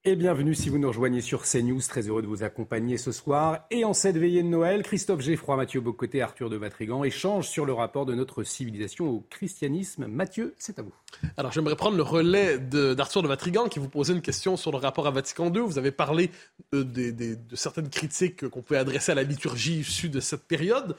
[0.04, 1.80] Et bienvenue si vous nous rejoignez sur CNews.
[1.88, 3.68] Très heureux de vous accompagner ce soir.
[3.70, 7.68] Et en cette veillée de Noël, Christophe Geffroy, Mathieu Bocoté, Arthur de Vatrigan échangent sur
[7.68, 10.08] le rapport de notre civilisation au christianisme.
[10.08, 10.96] Mathieu, c'est à vous.
[11.38, 14.80] Alors j'aimerais prendre le relais d'Arthur de, Vatrigan qui vous posait une question sur le
[14.80, 15.62] rapport à Vatican II.
[15.62, 16.32] Vous avez parlé
[16.72, 20.96] de, de certaines critiques qu'on pouvait adresser à la liturgie issue de cette période.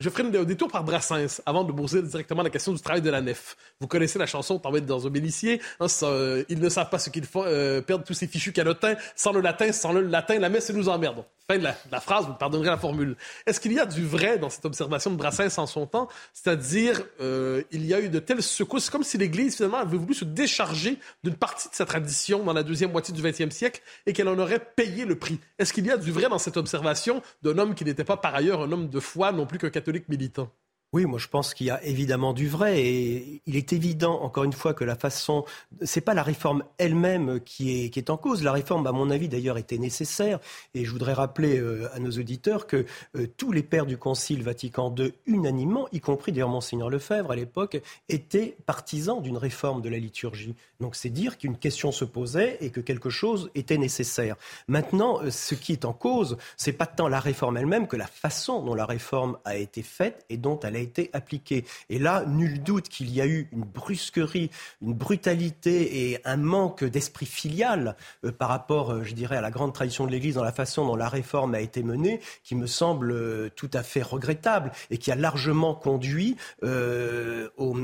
[0.00, 3.10] Je ferai un détour par Brassens avant de poser directement la question du travail de
[3.10, 3.54] la nef.
[3.80, 5.60] Vous connaissez la chanson T'embête dans un bélissier.
[5.78, 8.94] Hein, euh, ils ne savent pas ce qu'ils font, euh, perdent tous ces fichus canotins.
[9.14, 11.22] Sans le latin, sans le latin, la messe nous emmerde
[11.58, 13.16] la, phrase, vous pardonnerez la formule.
[13.46, 16.08] Est-ce qu'il y a du vrai dans cette observation de Brassens en son temps?
[16.32, 20.14] C'est-à-dire, euh, il y a eu de telles secousses, comme si l'Église, finalement, avait voulu
[20.14, 24.12] se décharger d'une partie de sa tradition dans la deuxième moitié du XXe siècle et
[24.12, 25.40] qu'elle en aurait payé le prix.
[25.58, 28.34] Est-ce qu'il y a du vrai dans cette observation d'un homme qui n'était pas par
[28.34, 30.50] ailleurs un homme de foi, non plus qu'un catholique militant?
[30.92, 34.42] Oui, moi je pense qu'il y a évidemment du vrai et il est évident, encore
[34.42, 35.44] une fois, que la façon,
[35.82, 38.42] c'est pas la réforme elle-même qui est, en cause.
[38.42, 40.40] La réforme, à mon avis, d'ailleurs, était nécessaire
[40.74, 44.42] et je voudrais rappeler euh, à nos auditeurs que euh, tous les pères du Concile
[44.42, 49.88] Vatican II, unanimement, y compris d'ailleurs Monseigneur Lefebvre à l'époque, étaient partisans d'une réforme de
[49.88, 50.56] la liturgie.
[50.80, 54.34] Donc c'est dire qu'une question se posait et que quelque chose était nécessaire.
[54.66, 58.08] Maintenant, euh, ce qui est en cause, c'est pas tant la réforme elle-même que la
[58.08, 61.64] façon dont la réforme a été faite et dont elle a été appliquée.
[61.88, 64.50] Et là, nul doute qu'il y a eu une brusquerie,
[64.82, 69.50] une brutalité et un manque d'esprit filial euh, par rapport, euh, je dirais, à la
[69.50, 72.66] grande tradition de l'Église dans la façon dont la réforme a été menée, qui me
[72.66, 77.76] semble euh, tout à fait regrettable et qui a largement conduit aux,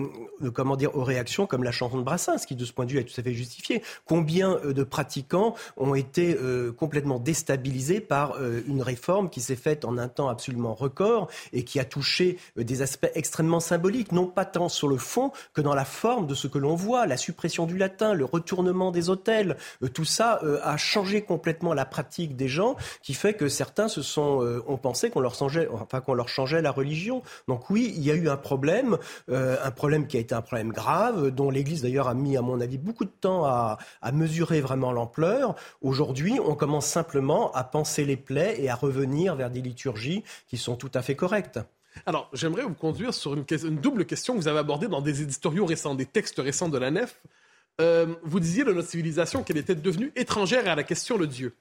[0.52, 2.98] comment dire, aux réactions comme la chanson de Brassens, qui de ce point de vue
[2.98, 3.82] est tout à fait justifiée.
[4.04, 6.37] Combien de pratiquants ont été
[6.76, 11.80] complètement déstabilisés par une réforme qui s'est faite en un temps absolument record et qui
[11.80, 12.82] a touché des
[13.14, 16.59] extrêmement symboliques, non pas tant sur le fond que dans la forme de ce que
[16.59, 20.77] l'on voit, la suppression du latin, le retournement des hôtels, euh, tout ça euh, a
[20.77, 25.11] changé complètement la pratique des gens, qui fait que certains se sont, euh, ont pensé
[25.11, 27.22] qu'on leur changeait, enfin qu'on leur changeait la religion.
[27.49, 30.72] Donc oui, il y a eu un problème, un problème qui a été un problème
[30.72, 34.61] grave, dont l'Église d'ailleurs a mis, à mon avis, beaucoup de temps à, à mesurer
[34.61, 35.55] vraiment l'ampleur.
[35.83, 40.57] Aujourd'hui, on commence simplement à penser les plaies et à revenir vers des liturgies qui
[40.57, 41.61] sont tout à fait correctes.
[42.04, 43.44] Alors, j'aimerais vous conduire sur une,
[43.76, 46.90] double question que vous avez abordée dans des éditoriaux récents, des textes récents de la
[46.90, 47.20] nef.
[47.80, 51.54] Euh, vous disiez de notre civilisation qu'elle était devenue étrangère à la question de Dieu.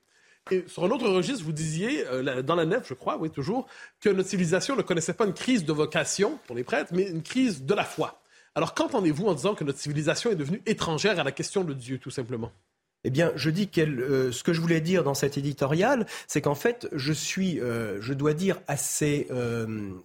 [0.52, 3.68] Et sur un autre registre, vous disiez, euh, dans la nef, je crois, oui, toujours,
[4.00, 7.24] que notre civilisation ne connaissait pas une crise de vocation pour les prêtres, mais une
[7.24, 8.22] crise de la foi.
[8.54, 11.98] Alors, qu'entendez-vous en disant que notre civilisation est devenue étrangère à la question de Dieu,
[11.98, 12.52] tout simplement?
[13.06, 16.42] Eh bien, je dis que euh, ce que je voulais dire dans cet éditorial, c'est
[16.42, 19.28] qu'en fait, je suis, je dois dire, assez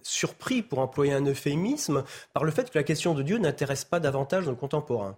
[0.03, 3.99] surpris, pour employer un euphémisme, par le fait que la question de Dieu n'intéresse pas
[3.99, 5.17] davantage nos contemporains.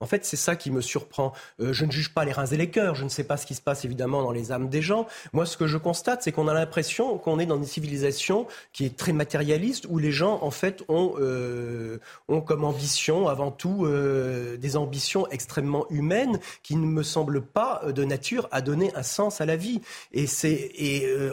[0.00, 1.32] En fait, c'est ça qui me surprend.
[1.60, 2.94] Euh, je ne juge pas les reins et les cœurs.
[2.94, 5.08] Je ne sais pas ce qui se passe évidemment dans les âmes des gens.
[5.32, 8.84] Moi, ce que je constate, c'est qu'on a l'impression qu'on est dans une civilisation qui
[8.84, 11.98] est très matérialiste, où les gens, en fait, ont, euh,
[12.46, 18.04] comme ambition, avant tout, euh, des ambitions extrêmement humaines qui ne me semblent pas de
[18.04, 19.80] nature à donner un sens à la vie.
[20.12, 20.72] Et c'est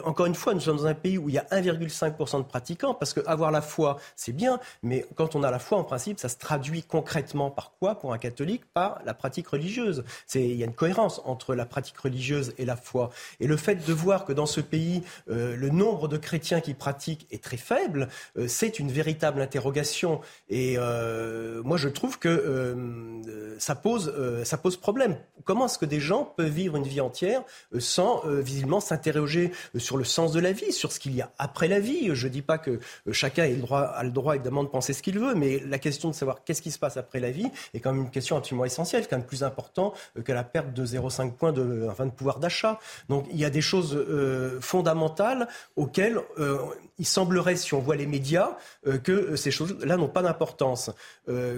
[0.04, 2.94] encore une fois, nous sommes dans un pays où il y a 1,5% de pratiquants,
[2.94, 6.18] parce que avoir la foi, c'est bien, mais quand on a la foi, en principe,
[6.18, 8.55] ça se traduit concrètement par quoi pour un catholique?
[8.64, 10.04] Par la pratique religieuse.
[10.34, 13.10] Il y a une cohérence entre la pratique religieuse et la foi.
[13.40, 16.74] Et le fait de voir que dans ce pays, euh, le nombre de chrétiens qui
[16.74, 20.20] pratiquent est très faible, euh, c'est une véritable interrogation.
[20.48, 24.12] Et euh, moi, je trouve que ça, pose,
[24.44, 25.16] ça pose problème.
[25.44, 27.42] Comment est-ce que des gens peuvent vivre une vie entière
[27.78, 31.68] sans visiblement s'interroger sur le sens de la vie, sur ce qu'il y a après
[31.68, 32.14] la vie?
[32.14, 32.80] Je ne dis pas que
[33.12, 35.78] chacun a le, droit, a le droit évidemment de penser ce qu'il veut, mais la
[35.78, 38.36] question de savoir qu'est-ce qui se passe après la vie est quand même une question
[38.64, 42.10] essentiel, quand même plus important euh, que la perte de 0,5 points de, enfin, de
[42.10, 42.78] pouvoir d'achat.
[43.08, 46.58] Donc il y a des choses euh, fondamentales auxquelles euh,
[46.98, 48.56] il semblerait, si on voit les médias,
[49.04, 50.90] que ces choses-là n'ont pas d'importance.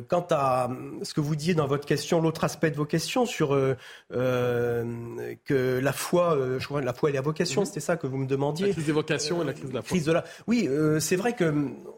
[0.09, 0.69] quant à
[1.03, 3.51] ce que vous disiez dans votre question, l'autre aspect de vos questions sur
[4.11, 7.67] que la foi, je crois, la foi et la vocation, mm-hmm.
[7.67, 8.67] c'était ça que vous me demandiez.
[8.67, 9.89] La crise des vocations et la crise de la foi.
[9.91, 10.25] Crise de la...
[10.49, 11.55] Oui, c'est vrai que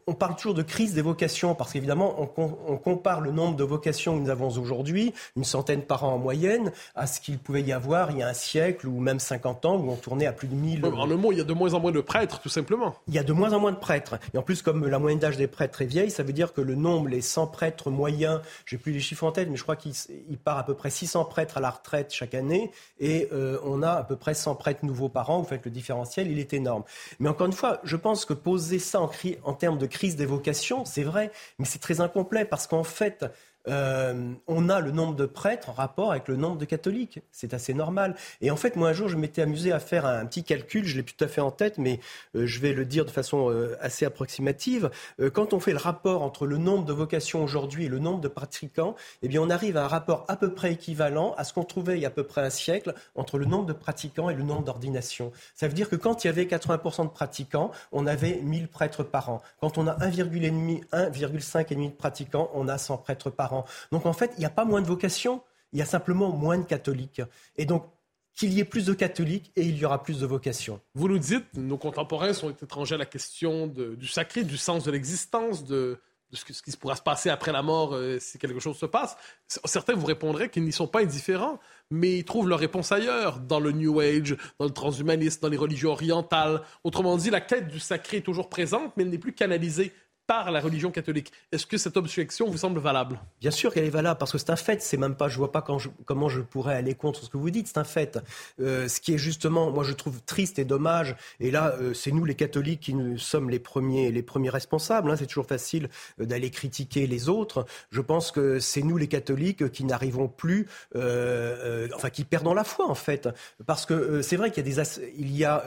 [0.06, 3.64] on parle toujours de crise des vocations parce qu'évidemment, on, on compare le nombre de
[3.64, 7.62] vocations que nous avons aujourd'hui une centaine par an en moyenne, à ce qu'il pouvait
[7.62, 10.32] y avoir il y a un siècle ou même 50 ans où on tournait à
[10.32, 10.84] plus de 1000.
[10.84, 12.94] En le mot, il y a de moins en moins de prêtres, tout simplement.
[13.08, 14.18] Il y a de moins en moins de prêtres.
[14.34, 16.60] Et en plus, comme la moyenne d'âge des prêtres est vieille, ça veut dire que
[16.60, 19.76] le nombre, les 100 prêtres moyens, j'ai plus les chiffres en tête, mais je crois
[19.76, 19.94] qu'il
[20.42, 23.92] part à peu près 600 prêtres à la retraite chaque année et euh, on a
[23.92, 25.40] à peu près 100 prêtres nouveaux par an.
[25.40, 26.84] Vous faites le différentiel, il est énorme.
[27.18, 29.10] Mais encore une fois, je pense que poser ça en,
[29.44, 33.24] en termes de crise des vocations, c'est vrai, mais c'est très incomplet parce qu'en fait,
[33.68, 37.20] euh, on a le nombre de prêtres en rapport avec le nombre de catholiques.
[37.30, 38.14] C'est assez normal.
[38.40, 40.96] Et en fait, moi, un jour, je m'étais amusé à faire un, petit calcul, je
[40.96, 42.00] l'ai plus tout à fait en tête, mais
[42.36, 44.90] euh, je vais le dire de façon euh, assez approximative.
[45.32, 48.28] quand on fait le rapport entre le nombre de vocations aujourd'hui et le nombre de
[48.28, 51.64] pratiquants, eh bien, on arrive à un rapport à peu près équivalent à ce qu'on
[51.64, 54.34] trouvait il y a à peu près un siècle entre le nombre de pratiquants et
[54.34, 55.32] le nombre d'ordinations.
[55.54, 59.04] Ça veut dire que quand il y avait 80% de pratiquants, on avait 1000 prêtres
[59.04, 59.42] par an.
[59.60, 63.49] Quand on a 1,5 de pratiquants, on a 100 prêtres par an.
[63.92, 66.58] Donc en fait, il n'y a pas moins de vocations, il y a simplement moins
[66.58, 67.22] de catholiques.
[67.56, 67.86] Et donc,
[68.34, 70.80] qu'il y ait plus de catholiques et il y aura plus de vocations.
[70.94, 74.90] Vous nous dites, nos contemporains sont étrangers à la question du sacré, du sens de
[74.90, 76.00] l'existence, de,
[76.32, 79.16] ce, qui pourra se passer après la mort euh, si quelque chose se passe.
[79.46, 81.58] Certains vous répondraient qu'ils n'y sont pas indifférents,
[81.90, 85.56] mais ils trouvent leur réponse ailleurs, dans le New Age, dans le transhumanisme, dans les
[85.56, 86.62] religions orientales.
[86.84, 89.92] Autrement dit, la quête du sacré est toujours présente, mais elle n'est plus canalisée
[90.30, 91.32] par la religion catholique.
[91.50, 93.18] Est-ce que cette objection vous semble valable?
[93.40, 94.80] Bien sûr qu'elle est valable parce que c'est un fait.
[94.80, 97.66] C'est même pas, je vois pas comment je pourrais aller contre ce que vous dites.
[97.66, 98.16] C'est un fait.
[98.60, 101.16] Euh, ce qui est justement, moi je trouve triste et dommage.
[101.40, 105.10] Et là, euh, c'est nous les catholiques qui sommes les premiers, les premiers responsables.
[105.10, 105.16] Hein.
[105.16, 105.88] C'est toujours facile
[106.20, 107.66] euh, d'aller critiquer les autres.
[107.90, 112.88] Je pense que c'est nous les catholiques qui n'arrivons plus, enfin qui perdons la foi
[112.88, 113.28] en fait,
[113.66, 115.64] parce que c'est vrai qu'il y a des, il y a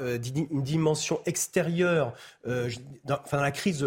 [0.51, 2.13] une dimension extérieure,
[2.45, 3.85] dans, enfin dans la crise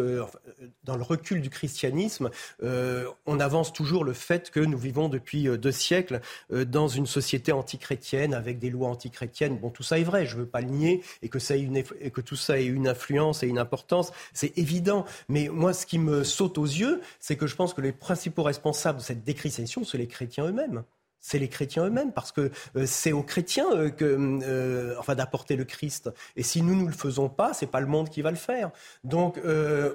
[0.84, 2.30] dans le recul du christianisme,
[2.62, 6.20] euh, on avance toujours le fait que nous vivons depuis euh, deux siècles
[6.52, 9.58] euh, dans une société antichrétienne avec des lois antichrétiennes.
[9.58, 11.38] Bon, tout ça est vrai, je ne veux pas le nier, et que,
[12.20, 15.04] tout ça ait une influence et une importance, c'est évident.
[15.28, 18.42] Mais moi, ce qui me saute aux yeux, c'est que je pense que les principaux
[18.42, 20.84] responsables de cette déchristianisation, sont les chrétiens eux-mêmes.
[21.26, 24.04] C'est les chrétiens eux-mêmes, parce que euh, c'est aux chrétiens euh, que,
[24.44, 26.08] euh, enfin, d'apporter le Christ.
[26.36, 28.70] Et si nous ne le faisons pas, c'est pas le monde qui va le faire.
[29.02, 29.40] Donc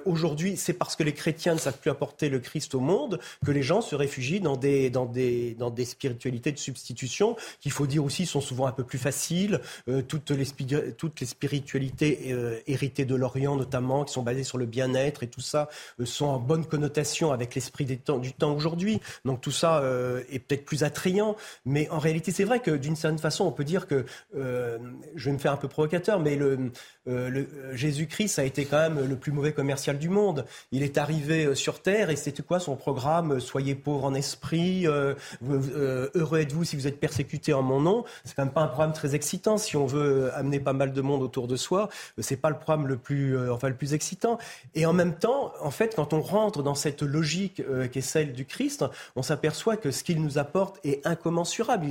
[0.04, 3.50] aujourd'hui, c'est parce que les chrétiens ne savent plus apporter le Christ au monde que
[3.50, 7.86] les gens se réfugient dans des dans des dans des spiritualités de substitution, qu'il faut
[7.86, 9.60] dire aussi sont souvent un peu plus faciles.
[10.08, 10.46] toutes les
[10.92, 12.34] toutes les spiritualités
[12.66, 15.68] héritées de l'Orient, notamment, qui sont basées sur le bien-être et tout ça,
[16.04, 19.00] sont en bonne connotation avec l'esprit du temps aujourd'hui.
[19.24, 19.82] Donc tout ça
[20.30, 21.21] est peut-être plus attrayant
[21.64, 24.04] mais en réalité, c'est vrai que d'une certaine façon, on peut dire que,
[24.36, 24.78] euh,
[25.14, 26.70] je vais me faire un peu provocateur, mais le,
[27.08, 30.44] euh, euh, Jésus-Christ a été quand même le plus mauvais commercial du monde.
[30.70, 36.38] Il est arrivé sur Terre et c'était quoi son programme Soyez pauvres en esprit, heureux
[36.38, 38.04] êtes-vous si vous êtes persécutés en mon nom.
[38.24, 41.00] C'est quand même pas un programme très excitant si on veut amener pas mal de
[41.00, 41.88] monde autour de soi.
[42.18, 44.38] C'est pas le programme le plus, enfin le plus excitant.
[44.74, 48.32] Et en même temps, en fait, quand on rentre dans cette logique qui est celle
[48.32, 48.84] du Christ,
[49.16, 51.86] on s'aperçoit que ce qu'il nous apporte est incommensurable.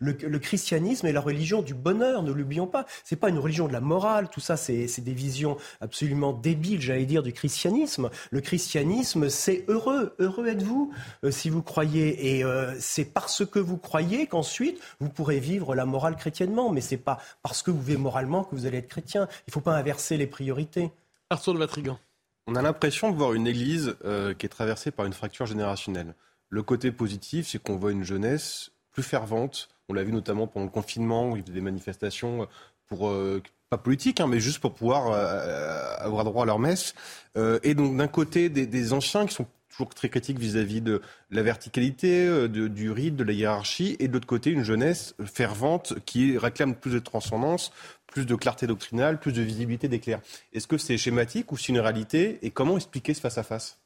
[0.00, 2.86] Le, christianisme est la religion du bonheur, ne l'oublions pas.
[3.04, 7.06] C'est pas une religion de la morale, tout ça, c'est des visions absolument débiles, j'allais
[7.06, 8.10] dire, du christianisme.
[8.30, 10.14] Le christianisme, c'est heureux.
[10.18, 10.92] Heureux êtes-vous
[11.24, 12.36] euh, si vous croyez.
[12.36, 16.70] Et euh, c'est parce que vous croyez qu'ensuite, vous pourrez vivre la morale chrétiennement.
[16.70, 19.28] Mais c'est pas parce que vous vivez moralement que vous allez être chrétien.
[19.46, 20.90] Il ne faut pas inverser les priorités.
[21.30, 21.98] Arthur de Vatrigan.
[22.46, 26.14] On a l'impression de voir une église euh, qui est traversée par une fracture générationnelle.
[26.50, 29.68] Le côté positif, c'est qu'on voit une jeunesse plus fervente.
[29.88, 32.48] On l'a vu notamment pendant le confinement, où il y avait des manifestations
[32.88, 36.94] pour euh, pas politique, hein, mais juste pour pouvoir euh, avoir droit à leur messe.
[37.36, 41.42] Euh, et donc d'un côté des, anciens qui sont toujours très critiques vis-à-vis de la
[41.42, 46.74] verticalité, du rite, de la hiérarchie, et de l'autre côté une jeunesse fervente qui réclame
[46.74, 47.70] plus de transcendance,
[48.08, 50.20] plus de clarté doctrinale, plus de visibilité d'éclair.
[50.52, 53.78] Est-ce que c'est schématique ou c'est une réalité Et comment expliquer ce face à face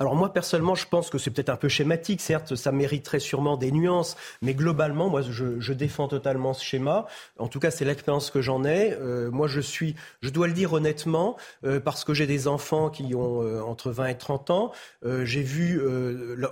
[0.00, 2.20] alors moi personnellement, je pense que c'est peut-être un peu schématique.
[2.20, 7.06] Certes, ça mériterait sûrement des nuances, mais globalement, moi, je, défends totalement ce schéma.
[7.38, 8.92] En tout cas, c'est l'expérience que j'en ai.
[8.92, 12.90] Euh, moi, je suis, je dois le dire honnêtement, euh, parce que j'ai des enfants
[12.90, 14.72] qui ont euh, entre 20 et 30 ans.
[15.22, 15.80] j'ai vu,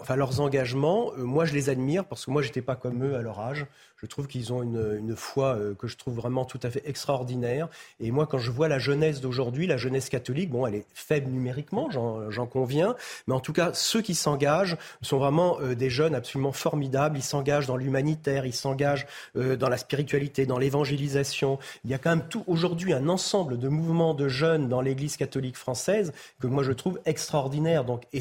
[0.01, 1.13] enfin, leurs engagements.
[1.17, 3.67] moi, je les admire parce que moi, j'étais pas comme eux à leur âge.
[4.03, 7.69] Je trouve qu'ils ont une, foi que je trouve vraiment tout à fait extraordinaire.
[8.01, 11.31] Et moi, quand je vois la jeunesse d'aujourd'hui, la jeunesse catholique, bon, elle est faible
[11.31, 16.15] numériquement, j'en conviens, mais en tout cas, ceux qui s'engagent sont vraiment euh, des jeunes
[16.15, 17.19] absolument formidables.
[17.19, 21.59] Ils s'engagent dans l'humanitaire, ils s'engagent euh, dans la spiritualité, dans l'évangélisation.
[21.85, 25.17] Il y a quand même tout aujourd'hui un ensemble de mouvements de jeunes dans l'Église
[25.17, 27.85] catholique française que moi je trouve extraordinaire.
[27.85, 28.21] Donc, et,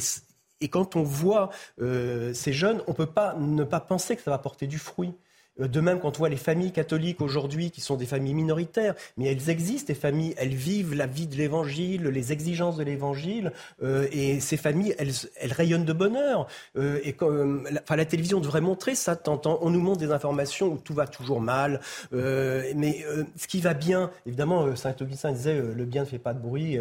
[0.70, 1.50] quand on voit
[1.82, 4.78] euh, ces jeunes, on ne peut pas ne pas penser que ça va porter du
[4.78, 5.14] fruit.
[5.60, 8.96] Euh, de même, quand on voit les familles catholiques aujourd'hui, qui sont des familles minoritaires,
[9.18, 13.52] mais elles existent, ces familles, elles vivent la vie de l'Évangile, les exigences de l'Évangile,
[13.84, 15.12] euh, et ces familles, elles,
[15.52, 16.48] rayonnent de bonheur.
[16.78, 19.20] Euh, et la, enfin, la télévision devrait montrer ça.
[19.44, 24.12] On nous montre des informations où tout va toujours mal, mais ce qui va bien,
[24.26, 26.78] évidemment, Saint Augustin disait le bien ne fait pas de bruit,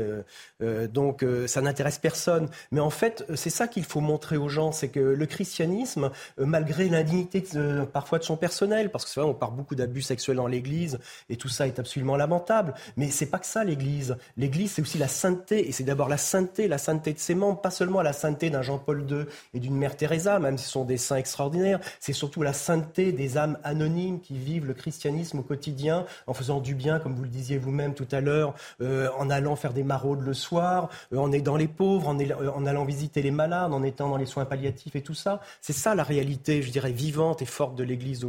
[0.92, 2.48] donc ça n'intéresse personne.
[2.70, 6.88] Mais en fait, c'est ça qu'il faut montrer aux gens, c'est que le christianisme, malgré
[6.88, 7.44] l'indignité
[7.92, 8.59] parfois de son personnage,
[8.92, 11.78] parce que c'est vrai, on parle beaucoup d'abus sexuels dans l'Église, et tout ça est
[11.78, 12.74] absolument lamentable.
[12.96, 14.16] Mais c'est pas que ça l'Église.
[14.36, 17.60] L'Église, c'est aussi la sainteté, et c'est d'abord la sainteté, la sainteté de ses membres,
[17.60, 20.84] pas seulement la sainteté d'un Jean-Paul II et d'une Mère Teresa, même si ce sont
[20.84, 21.80] des saints extraordinaires.
[22.00, 26.60] C'est surtout la sainteté des âmes anonymes qui vivent le christianisme au quotidien, en faisant
[26.60, 29.84] du bien, comme vous le disiez vous-même tout à l'heure, euh, en allant faire des
[29.84, 33.72] maraudes le soir, euh, en aidant les pauvres, en, euh, en allant visiter les malades,
[33.72, 35.40] en étant dans les soins palliatifs et tout ça.
[35.60, 38.20] C'est ça la réalité, je dirais, vivante et forte de l'Église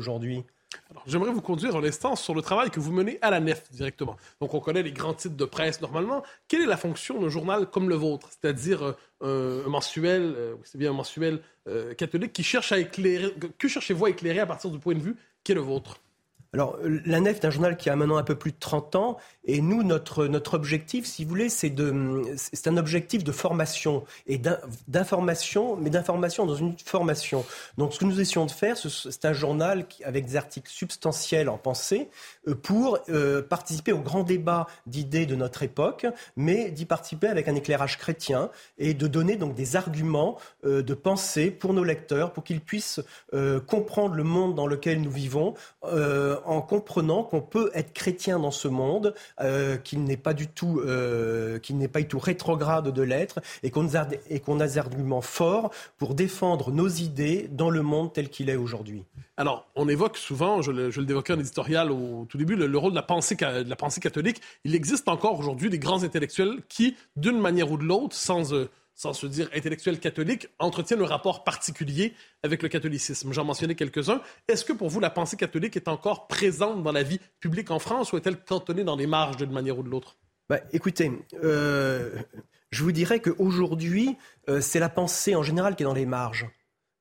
[1.06, 4.18] J'aimerais vous conduire un instant sur le travail que vous menez à la nef directement.
[4.40, 6.24] Donc, on connaît les grands titres de presse normalement.
[6.48, 10.78] Quelle est la fonction d'un journal comme le vôtre, c'est-à-dire euh, un mensuel, euh, c'est
[10.78, 14.80] bien mensuel euh, catholique qui cherche à éclairer, que cherchez-vous à éclairer à partir du
[14.80, 16.00] point de vue qui est le vôtre?
[16.54, 19.18] Alors, la Nef est un journal qui a maintenant un peu plus de 30 ans,
[19.46, 21.74] et nous, notre, notre objectif, si vous voulez, c'est
[22.36, 24.38] c'est un objectif de formation et
[24.90, 27.46] d'information, mais d'information dans une formation.
[27.78, 31.58] Donc, ce que nous essayons de faire, c'est un journal avec des articles substantiels en
[31.58, 32.10] pensée
[32.50, 37.48] euh, pour euh, participer au grand débat d'idées de notre époque, mais d'y participer avec
[37.48, 42.34] un éclairage chrétien et de donner donc des arguments euh, de pensée pour nos lecteurs,
[42.34, 43.00] pour qu'ils puissent
[43.68, 45.54] comprendre le monde dans lequel nous vivons
[46.46, 50.80] en comprenant qu'on peut être chrétien dans ce monde, euh, qu'il n'est pas du tout,
[50.80, 54.06] euh, qu'il n'est pas du tout rétrograde de l'être, et qu'on a,
[54.68, 59.04] des arguments forts pour défendre nos idées dans le monde tel qu'il est aujourd'hui.
[59.38, 62.78] Alors, on évoque souvent, je le, je le dévoquais en éditorial au tout début, le,
[62.78, 64.42] rôle de la, pensée, de la pensée catholique.
[64.64, 68.70] Il existe encore aujourd'hui des grands intellectuels qui, d'une manière ou de l'autre, sans, euh,
[69.02, 73.34] sans se dire intellectuels catholiques, entretiennent un rapport particulier avec le catholicisme.
[73.34, 74.22] J'en mentionnais quelques-uns.
[74.48, 77.80] Est-ce que pour vous, la pensée catholique est encore présente dans la vie publique en
[77.80, 80.18] France ou est-elle cantonnée dans les marges d'une manière ou de l'autre?
[80.50, 81.12] Bah, Écoutez,
[81.44, 82.12] euh,
[82.70, 84.18] je vous dirais qu'aujourd'hui,
[84.50, 86.46] euh, c'est la pensée en général qui est dans les marges.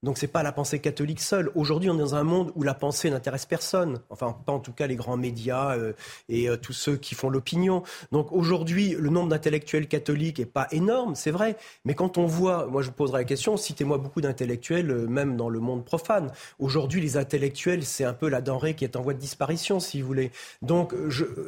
[0.02, 1.50] Donc c'est pas la pensée catholique seule.
[1.54, 4.00] Aujourd'hui, on est dans un monde où la pensée n'intéresse personne.
[4.08, 5.92] Enfin, pas en tout cas les grands médias euh,
[6.30, 7.82] et euh, tous ceux qui font l'opinion.
[8.10, 11.56] Donc aujourd'hui, le nombre d'intellectuels catholiques est pas énorme, c'est vrai.
[11.84, 15.36] Mais quand on voit, moi je vous poserai la question, citez-moi beaucoup d'intellectuels, euh, même
[15.36, 16.32] dans le monde profane.
[16.58, 20.00] Aujourd'hui, les intellectuels, c'est un peu la denrée qui est en voie de disparition, si
[20.00, 20.32] vous voulez.
[20.62, 20.94] Donc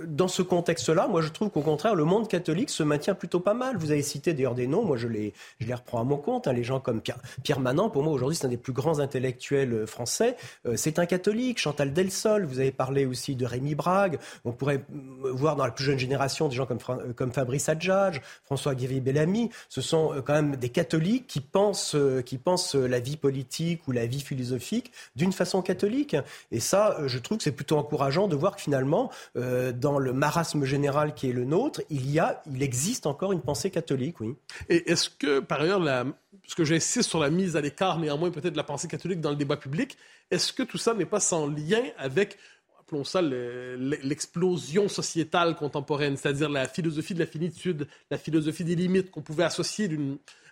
[0.07, 3.55] dans ce contexte-là, moi je trouve qu'au contraire, le monde catholique se maintient plutôt pas
[3.55, 3.79] mal.
[3.79, 6.49] Vous avez cité d'ailleurs des noms, moi je les, je les reprends à mon compte.
[6.49, 9.73] Hein, les gens comme Pierre, Pierre Manant, pour moi aujourd'hui, un des plus grands intellectuels
[9.73, 10.37] euh, français.
[10.67, 12.45] Euh, c'est un catholique, Chantal Delsol.
[12.45, 14.19] Vous avez parlé aussi de Rémi Brague.
[14.45, 14.85] On pourrait
[15.25, 16.79] euh, voir dans la plus jeune génération des gens comme,
[17.15, 19.51] comme Fabrice Adjadj, François Guéry Bellamy.
[19.69, 24.07] Ce sont quand même des catholiques qui pensent, qui pensent la vie politique ou la
[24.07, 26.17] vie philosophique d'une façon catholique.
[26.51, 30.65] Et ça, je trouve que c'est plutôt encourageant de voir que finalement, dans le marasme
[30.65, 34.35] général qui est le nôtre, il y a, il existe encore une pensée catholique, oui.
[34.69, 36.05] Et est-ce que, par ailleurs, la,
[36.41, 39.31] parce que j'insiste sur la mise à l'écart néanmoins peut-être de la pensée catholique dans
[39.31, 39.97] le débat public,
[40.31, 42.39] est-ce que tout ça n'est pas sans lien avec
[42.81, 49.11] appelons ça l'explosion sociétale contemporaine, c'est-à-dire la philosophie de la finitude, la philosophie des limites
[49.11, 49.89] qu'on pouvait associer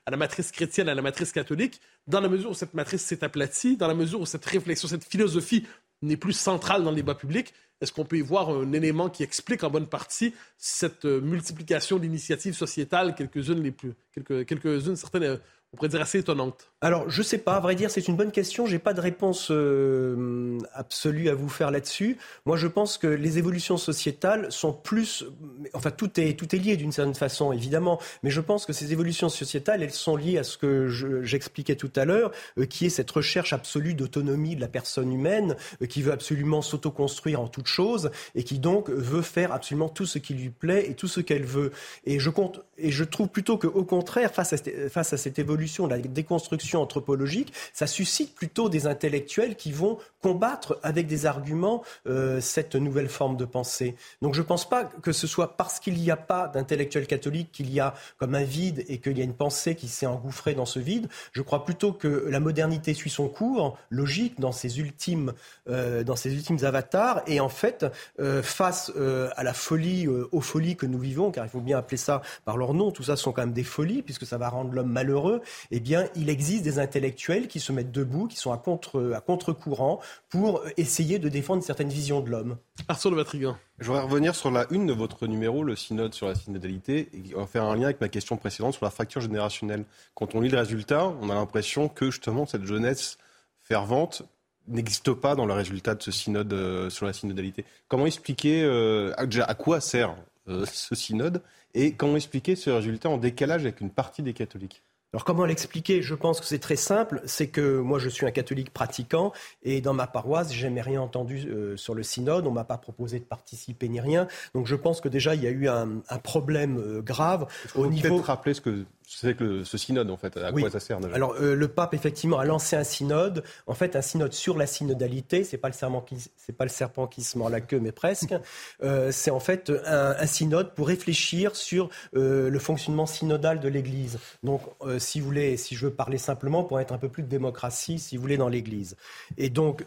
[0.07, 3.25] à la matrice chrétienne, à la matrice catholique, dans la mesure où cette matrice s'est
[3.25, 5.67] aplatie, dans la mesure où cette réflexion, cette philosophie
[6.03, 9.23] n'est plus centrale dans le débat public, est-ce qu'on peut y voir un élément qui
[9.23, 15.23] explique en bonne partie cette euh, multiplication d'initiatives sociétales, quelques-unes les plus, quelques, quelques-unes certaines
[15.23, 15.37] euh,
[15.73, 18.33] on pourrait dire assez étonnante Alors, je sais pas, à vrai dire, c'est une bonne
[18.33, 18.67] question.
[18.67, 22.19] J'ai pas de réponse euh, absolue à vous faire là-dessus.
[22.45, 25.25] Moi, je pense que les évolutions sociétales sont plus,
[25.73, 28.01] enfin, tout est tout est lié d'une certaine façon, évidemment.
[28.25, 30.89] Mais je pense que ces évolutions sociétales, elles sont liées à ce que
[31.23, 35.55] j'expliquais tout à l'heure, euh, qui est cette recherche absolue d'autonomie de la personne humaine,
[35.83, 40.07] euh, qui veut absolument s'autoconstruire en toute chose et qui donc veut faire absolument tout
[40.07, 41.71] ce qui lui plaît et tout ce qu'elle veut.
[42.07, 44.57] Et je compte et je trouve plutôt qu'au contraire, face à,
[44.89, 50.79] face à cette évolution la déconstruction anthropologique, ça suscite plutôt des intellectuels qui vont combattre
[50.83, 53.97] avec des arguments euh, cette nouvelle forme de pensée.
[54.23, 57.51] Donc je ne pense pas que ce soit parce qu'il n'y a pas d'intellectuels catholiques
[57.53, 60.55] qu'il y a comme un vide et qu'il y a une pensée qui s'est engouffrée
[60.55, 61.09] dans ce vide.
[61.33, 65.33] Je crois plutôt que la modernité suit son cours logique dans ses ultimes,
[65.69, 67.87] euh, dans ses ultimes avatars et en fait
[68.19, 68.93] euh, face
[69.37, 72.57] à la folie, aux folies que nous vivons, car il faut bien appeler ça par
[72.57, 75.41] leur nom, tout ça sont quand même des folies puisque ça va rendre l'homme malheureux
[75.71, 79.21] eh bien, il existe des intellectuels qui se mettent debout, qui sont à contre, à
[79.21, 82.57] contre-courant pour essayer de défendre une certaine vision de l'homme.
[82.89, 83.57] Arthur de Vatrigan.
[83.79, 87.35] Je voudrais revenir sur la une de votre numéro, le synode sur la synodalité, et
[87.35, 89.85] on va faire un lien avec ma question précédente sur la fracture générationnelle.
[90.15, 93.19] Quand on lit le résultat, on a l'impression que justement cette jeunesse
[93.61, 94.23] fervente
[94.69, 97.65] n'existe pas dans le résultat de ce synode euh, sur la synodalité.
[97.89, 100.15] Comment expliquer euh, à quoi sert
[100.49, 101.43] euh, ce synode
[101.75, 104.83] et comment expliquer ce résultat en décalage avec une partie des catholiques?
[105.13, 106.03] Alors comment l'expliquer?
[106.03, 107.21] Je pense que c'est très simple.
[107.25, 109.33] C'est que moi je suis un catholique pratiquant
[109.65, 112.47] et dans ma paroisse j'ai jamais rien entendu euh, sur le synode.
[112.47, 114.29] On m'a pas proposé de participer ni rien.
[114.55, 118.09] Donc je pense que déjà il y a eu un, problème euh, grave au niveau.
[118.09, 121.35] Peut-être rappeler ce que c'est que ce synode, en fait, à quoi ça sert Alors,
[121.41, 123.43] euh, le pape, effectivement, a lancé un synode.
[123.67, 125.43] En fait, un synode sur la synodalité.
[125.43, 127.93] C'est pas le serpent qui, c'est pas le serpent qui se mord la queue, mais
[127.93, 128.35] presque.
[128.83, 134.19] Euh, c'est en fait un, synode pour réfléchir sur euh, le fonctionnement synodal de l'Église.
[134.43, 134.63] Donc,
[134.99, 137.99] si vous voulez, si je veux parler simplement, pour être un peu plus de démocratie,
[137.99, 138.97] si vous voulez, dans l'Église.
[139.37, 139.85] Et donc,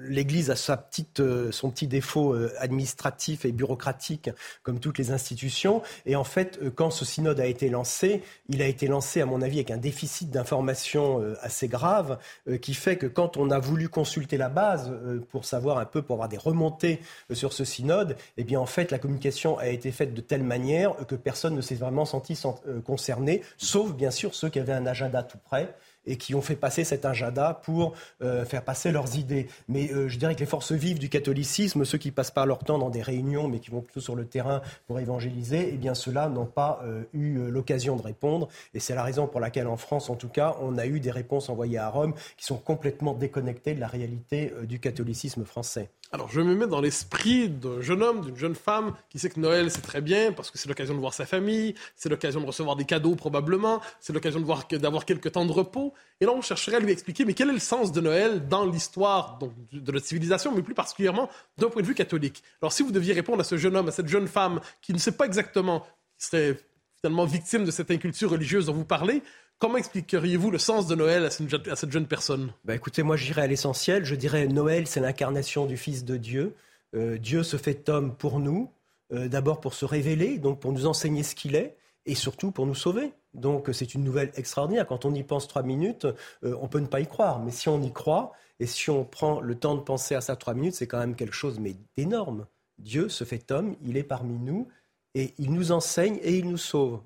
[0.00, 4.30] l'Église a sa petite, son petit défaut administratif et bureaucratique,
[4.62, 5.82] comme toutes les institutions.
[6.06, 7.81] Et en fait, quand ce synode a été lancé,
[8.48, 12.18] il a été lancé, à mon avis, avec un déficit d'information euh, assez grave,
[12.48, 15.84] euh, qui fait que quand on a voulu consulter la base euh, pour savoir un
[15.84, 17.00] peu, pour avoir des remontées
[17.32, 20.94] sur ce synode, eh bien, en fait, la communication a été faite de telle manière
[21.06, 22.38] que personne ne s'est vraiment senti
[22.84, 25.74] concerné, sauf bien sûr ceux qui avaient un agenda tout prêt
[26.06, 29.48] et qui ont fait passer cet agenda pour euh, faire passer leurs idées.
[29.68, 32.64] Mais euh, je dirais que les forces vives du catholicisme, ceux qui passent pas leur
[32.64, 35.94] temps dans des réunions, mais qui vont plutôt sur le terrain pour évangéliser, eh bien
[35.94, 38.48] ceux-là n'ont pas euh, eu l'occasion de répondre.
[38.74, 41.10] Et c'est la raison pour laquelle en France, en tout cas, on a eu des
[41.10, 45.90] réponses envoyées à Rome qui sont complètement déconnectées de la réalité du catholicisme français.
[46.14, 49.40] Alors, je me mets dans l'esprit d'un jeune homme, d'une jeune femme qui sait que
[49.40, 52.44] Noël, c'est très bien parce que c'est l'occasion de voir sa famille, c'est l'occasion de
[52.44, 55.94] recevoir des cadeaux probablement, c'est l'occasion d'avoir quelques temps de repos.
[56.20, 58.66] Et là, on chercherait à lui expliquer, mais quel est le sens de Noël dans
[58.66, 59.38] l'histoire
[59.72, 62.42] de notre civilisation, mais plus particulièrement d'un point de vue catholique?
[62.60, 64.98] Alors, si vous deviez répondre à ce jeune homme, à cette jeune femme qui ne
[64.98, 65.80] sait pas exactement,
[66.18, 66.58] qui serait
[67.00, 69.22] finalement victime de cette inculture religieuse dont vous parlez.
[69.62, 72.52] Comment expliqueriez-vous le sens de Noël à cette jeune, personne?
[72.64, 74.04] Bah Écoutez, moi j'irais à l'essentiel.
[74.04, 76.56] Je dirais Noël, c'est l'incarnation du Fils de Dieu.
[76.96, 78.72] Euh, Dieu se fait homme pour nous,
[79.12, 82.66] euh, d'abord pour se révéler, donc pour nous enseigner ce qu'il est, et surtout pour
[82.66, 83.12] nous sauver.
[83.34, 84.84] Donc c'est une nouvelle extraordinaire.
[84.84, 86.08] Quand on y pense trois minutes,
[86.42, 87.38] euh, on peut ne pas y croire.
[87.38, 90.34] Mais si on y croit, et si on prend le temps de penser à ça
[90.34, 92.46] trois minutes, c'est quand même quelque chose mais d'énorme.
[92.78, 94.66] Dieu se fait homme, il est parmi nous,
[95.14, 96.98] et il nous enseigne et il nous sauve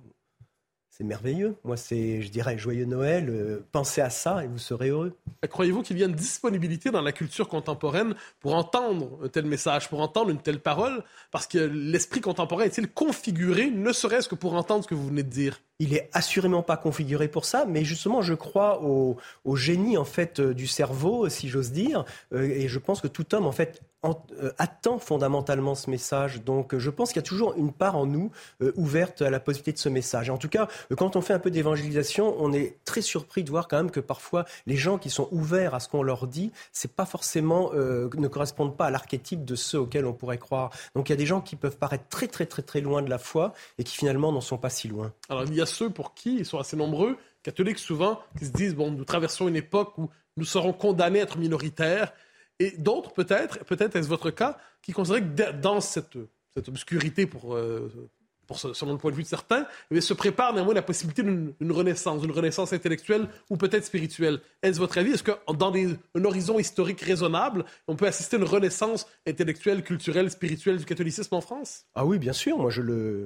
[0.97, 1.57] c'est merveilleux.
[1.63, 3.29] Moi, c'est, je dirais, joyeux Noël.
[3.29, 5.15] Euh, pensez à ça et vous serez heureux.
[5.47, 9.91] Croyez-vous qu'il y a une disponibilité dans la culture contemporaine pour entendre un tel message,
[9.91, 11.05] pour entendre une telle parole?
[11.31, 15.23] Parce que l'esprit contemporain est-il configuré, ne serait-ce que pour entendre ce que vous venez
[15.23, 15.61] de dire?
[15.79, 19.19] Il est assurément pas configuré pour ça, mais justement, je crois au,
[19.55, 23.35] génie en fait euh, du cerveau, si j'ose dire, euh, et je pense que tout
[23.35, 26.43] homme en fait euh, attend fondamentalement ce message.
[26.43, 28.31] Donc je pense qu'il y a toujours une part en nous
[28.63, 30.29] euh, ouverte à la possibilité de ce message.
[30.29, 33.43] Et en tout cas, euh, quand on fait un peu d'évangélisation, on est très surpris
[33.43, 36.27] de voir quand même que parfois les gens qui sont ouverts à ce qu'on leur
[36.27, 40.71] dit, c'est pas forcément ne correspondent pas à l'archétype de ceux auxquels on pourrait croire.
[40.95, 43.11] Donc il y a des gens qui peuvent paraître très très très très loin de
[43.11, 45.13] la foi et qui finalement n'en sont pas si loin.
[45.29, 48.53] Alors il y a ceux pour qui ils sont assez nombreux, catholiques souvent, qui se
[48.53, 52.13] disent bon, nous traversons une époque où nous serons condamnés à être minoritaires
[52.59, 56.19] et d'autres, peut-être, peut-être est-ce votre cas, qui considèrent que dans cette,
[56.55, 58.11] cette obscurité pour euh,
[58.55, 62.21] selon le point de vue de certains, mais se prépare néanmoins la possibilité d'une renaissance,
[62.21, 64.41] d'une renaissance intellectuelle ou peut-être spirituelle.
[64.63, 65.13] Est-ce votre avis?
[65.13, 70.31] Est-ce que dans un horizon historique raisonnable, on peut assister à une renaissance intellectuelle, culturelle,
[70.31, 71.85] spirituelle du catholicisme en France?
[71.95, 72.59] Ah oui, bien sûr.
[72.59, 72.71] Moi,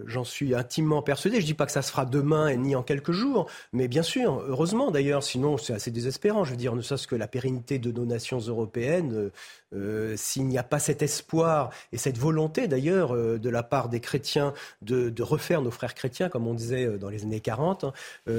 [0.07, 1.41] j'en suis intimement persuadé.
[1.41, 4.43] Je dis pas que ça se fera demain ni en quelques jours, mais bien sûr,
[4.47, 5.23] heureusement d'ailleurs.
[5.23, 6.45] Sinon, c'est assez désespérant.
[6.45, 9.13] Je veux dire, ne serait-ce que la pérennité de nos nations européennes.
[9.15, 9.31] Euh,
[9.73, 13.89] euh, s'il n'y a pas cet espoir et cette volonté d'ailleurs euh, de la part
[13.89, 14.53] des chrétiens
[14.83, 17.93] de, refaire nos frères chrétiens, comme on disait euh, dans les années 40, hein,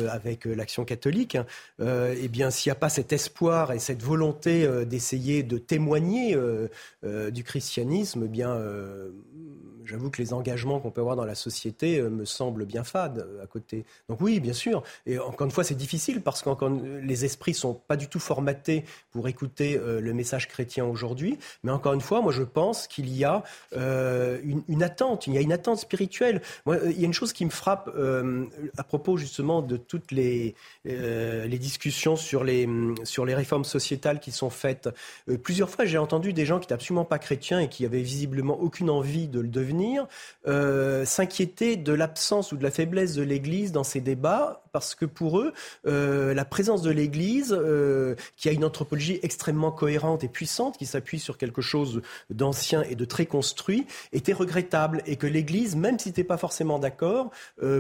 [0.09, 1.38] avec l'action catholique,
[1.80, 6.38] eh bien s'il n'y a pas cet espoir et cette volonté d'essayer de témoigner
[7.03, 8.57] du christianisme, eh bien
[9.91, 13.19] j'avoue que les engagements qu'on peut avoir dans la société euh, me semblent bien fades
[13.19, 13.85] euh, à côté.
[14.07, 14.83] Donc oui, bien sûr.
[15.05, 16.49] Et encore une fois, c'est difficile parce que
[17.03, 21.37] les esprits sont pas du tout formatés pour écouter euh, le message chrétien aujourd'hui.
[21.63, 25.27] Mais encore une fois, moi, je pense qu'il y a une, attente.
[25.27, 26.41] Il y a une attente spirituelle.
[26.65, 27.89] Moi, il y a une chose qui me frappe
[28.77, 32.67] à propos justement de toutes les, discussions sur les,
[33.03, 34.89] sur les réformes sociétales qui sont faites.
[35.43, 38.59] plusieurs fois, j'ai entendu des gens qui n'étaient absolument pas chrétiens et qui avaient visiblement
[38.59, 39.80] aucune envie de le devenir
[40.47, 45.05] euh, s'inquiéter de l'absence ou de la faiblesse de l'Église dans ces débats, parce que
[45.05, 45.53] pour eux,
[45.86, 50.86] euh, la présence de l'Église, euh, qui a une anthropologie extrêmement cohérente et puissante, qui
[50.86, 55.99] s'appuie sur quelque chose d'ancien et de très construit, était regrettable, et que l'Église, même
[55.99, 57.32] si n'était pas forcément d'accord,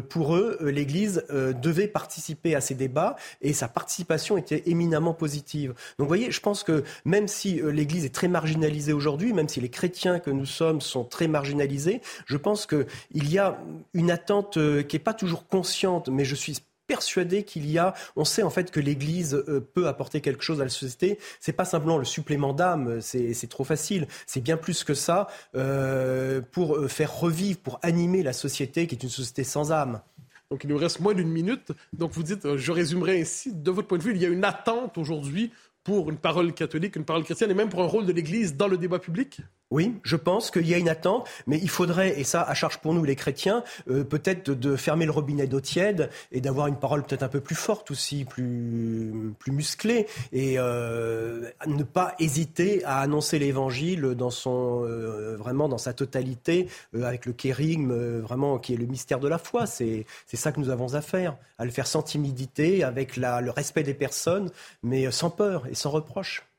[0.09, 5.69] pour eux, l'Église devait participer à ces débats, et sa participation était éminemment positive.
[5.97, 9.61] Donc vous voyez, je pense que même si l'Église est très marginalisée aujourd'hui, même si
[9.61, 13.59] les chrétiens que nous sommes sont très marginalisés, je pense qu'il y a
[13.93, 17.93] une attente euh, qui n'est pas toujours consciente, mais je suis persuadé qu'il y a,
[18.15, 21.19] on sait en fait que l'Église euh, peut apporter quelque chose à la société.
[21.39, 24.07] C'est pas simplement le supplément d'âme, c'est trop facile.
[24.25, 29.03] C'est bien plus que ça euh, pour faire revivre, pour animer la société qui est
[29.03, 30.01] une société sans âme.
[30.49, 31.71] Donc il nous reste moins d'une minute.
[31.93, 34.43] Donc vous dites, je résumerai ainsi, de votre point de vue, il y a une
[34.43, 35.51] attente aujourd'hui
[35.83, 38.67] pour une parole catholique, une parole chrétienne et même pour un rôle de l'Église dans
[38.67, 39.41] le débat public?
[39.71, 42.79] Oui, je pense qu'il y a une attente, mais il faudrait, et ça à charge
[42.79, 46.75] pour nous les chrétiens, euh, peut-être de fermer le robinet d'eau tiède et d'avoir une
[46.75, 52.83] parole peut-être un peu plus forte aussi, plus, plus musclée, et euh, ne pas hésiter
[52.83, 58.73] à annoncer l'évangile dans son, euh, vraiment dans sa totalité, avec le kérigme, vraiment qui
[58.73, 59.65] est le mystère de la foi.
[59.65, 63.51] C'est ça que nous avons à faire, à le faire sans timidité, avec la, le
[63.51, 64.51] respect des personnes,
[64.83, 66.50] mais sans peur et sans reproche.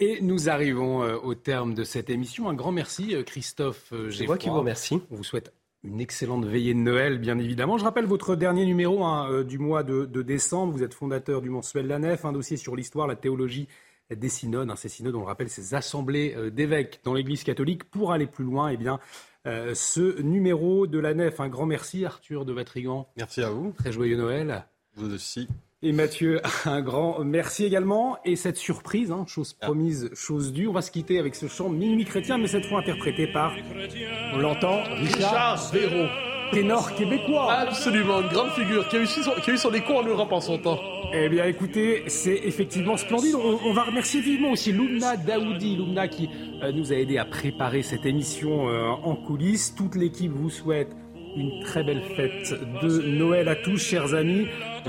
[0.00, 2.48] Et nous arrivons euh, au terme de cette émission.
[2.48, 4.12] Un grand merci, euh, Christophe Géfroy.
[4.12, 5.00] C'est moi qui vous remercie.
[5.10, 7.78] On vous souhaite une excellente veillée de Noël, bien évidemment.
[7.78, 10.72] Je rappelle votre dernier numéro hein, euh, du mois de, décembre.
[10.72, 13.66] Vous êtes fondateur du mensuel La Nef, un dossier sur l'histoire, la théologie
[14.14, 14.70] des synodes.
[14.70, 17.82] Hein, ces synodes, on le rappelle, ces assemblées d'évêques dans l'Église catholique.
[17.84, 19.00] Pour aller plus loin, eh bien,
[19.44, 23.08] ce numéro de La Nef, un grand merci, Arthur de Vatrigan.
[23.16, 23.72] Merci à vous.
[23.76, 24.64] Très joyeux Noël.
[24.94, 25.48] Vous aussi.
[25.80, 28.18] Et Mathieu, un grand merci également.
[28.24, 29.66] Et cette surprise, hein, chose ah.
[29.66, 32.80] promise, chose due, on va se quitter avec ce chant Minuit chrétien, mais cette fois
[32.80, 33.52] interprété par,
[34.34, 36.08] on l'entend, Richard, Véro,
[36.50, 37.52] ténor québécois.
[37.52, 40.32] Absolument, une grande figure qui a, eu son, qui a eu son écho en Europe
[40.32, 40.80] en son temps.
[41.12, 43.36] Eh bien écoutez, c'est effectivement splendide.
[43.36, 46.28] On, va remercier vivement aussi Lumna Daoudi, Lumna qui
[46.62, 49.74] euh, nous a aidé à préparer cette émission euh, en coulisses.
[49.76, 50.94] Toute l'équipe vous souhaite
[51.36, 54.46] une très belle fête de Noël à tous, chers amis.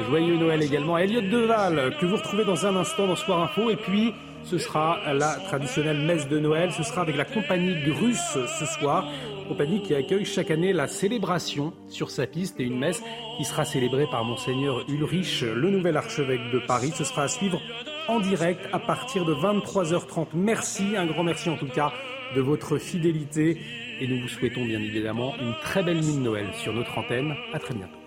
[0.09, 3.69] Joyeux Noël également à Elliot Deval, que vous retrouvez dans un instant dans Soir Info.
[3.69, 4.13] Et puis,
[4.43, 6.71] ce sera la traditionnelle messe de Noël.
[6.71, 9.05] Ce sera avec la compagnie Grusse ce soir.
[9.47, 13.03] Compagnie qui accueille chaque année la célébration sur sa piste et une messe
[13.37, 16.91] qui sera célébrée par Monseigneur Ulrich, le nouvel archevêque de Paris.
[16.95, 17.59] Ce sera à suivre
[18.07, 20.27] en direct à partir de 23h30.
[20.33, 21.91] Merci, un grand merci en tout cas
[22.35, 23.57] de votre fidélité
[23.99, 27.35] et nous vous souhaitons bien évidemment une très belle nuit de Noël sur notre antenne.
[27.53, 27.99] À très bientôt.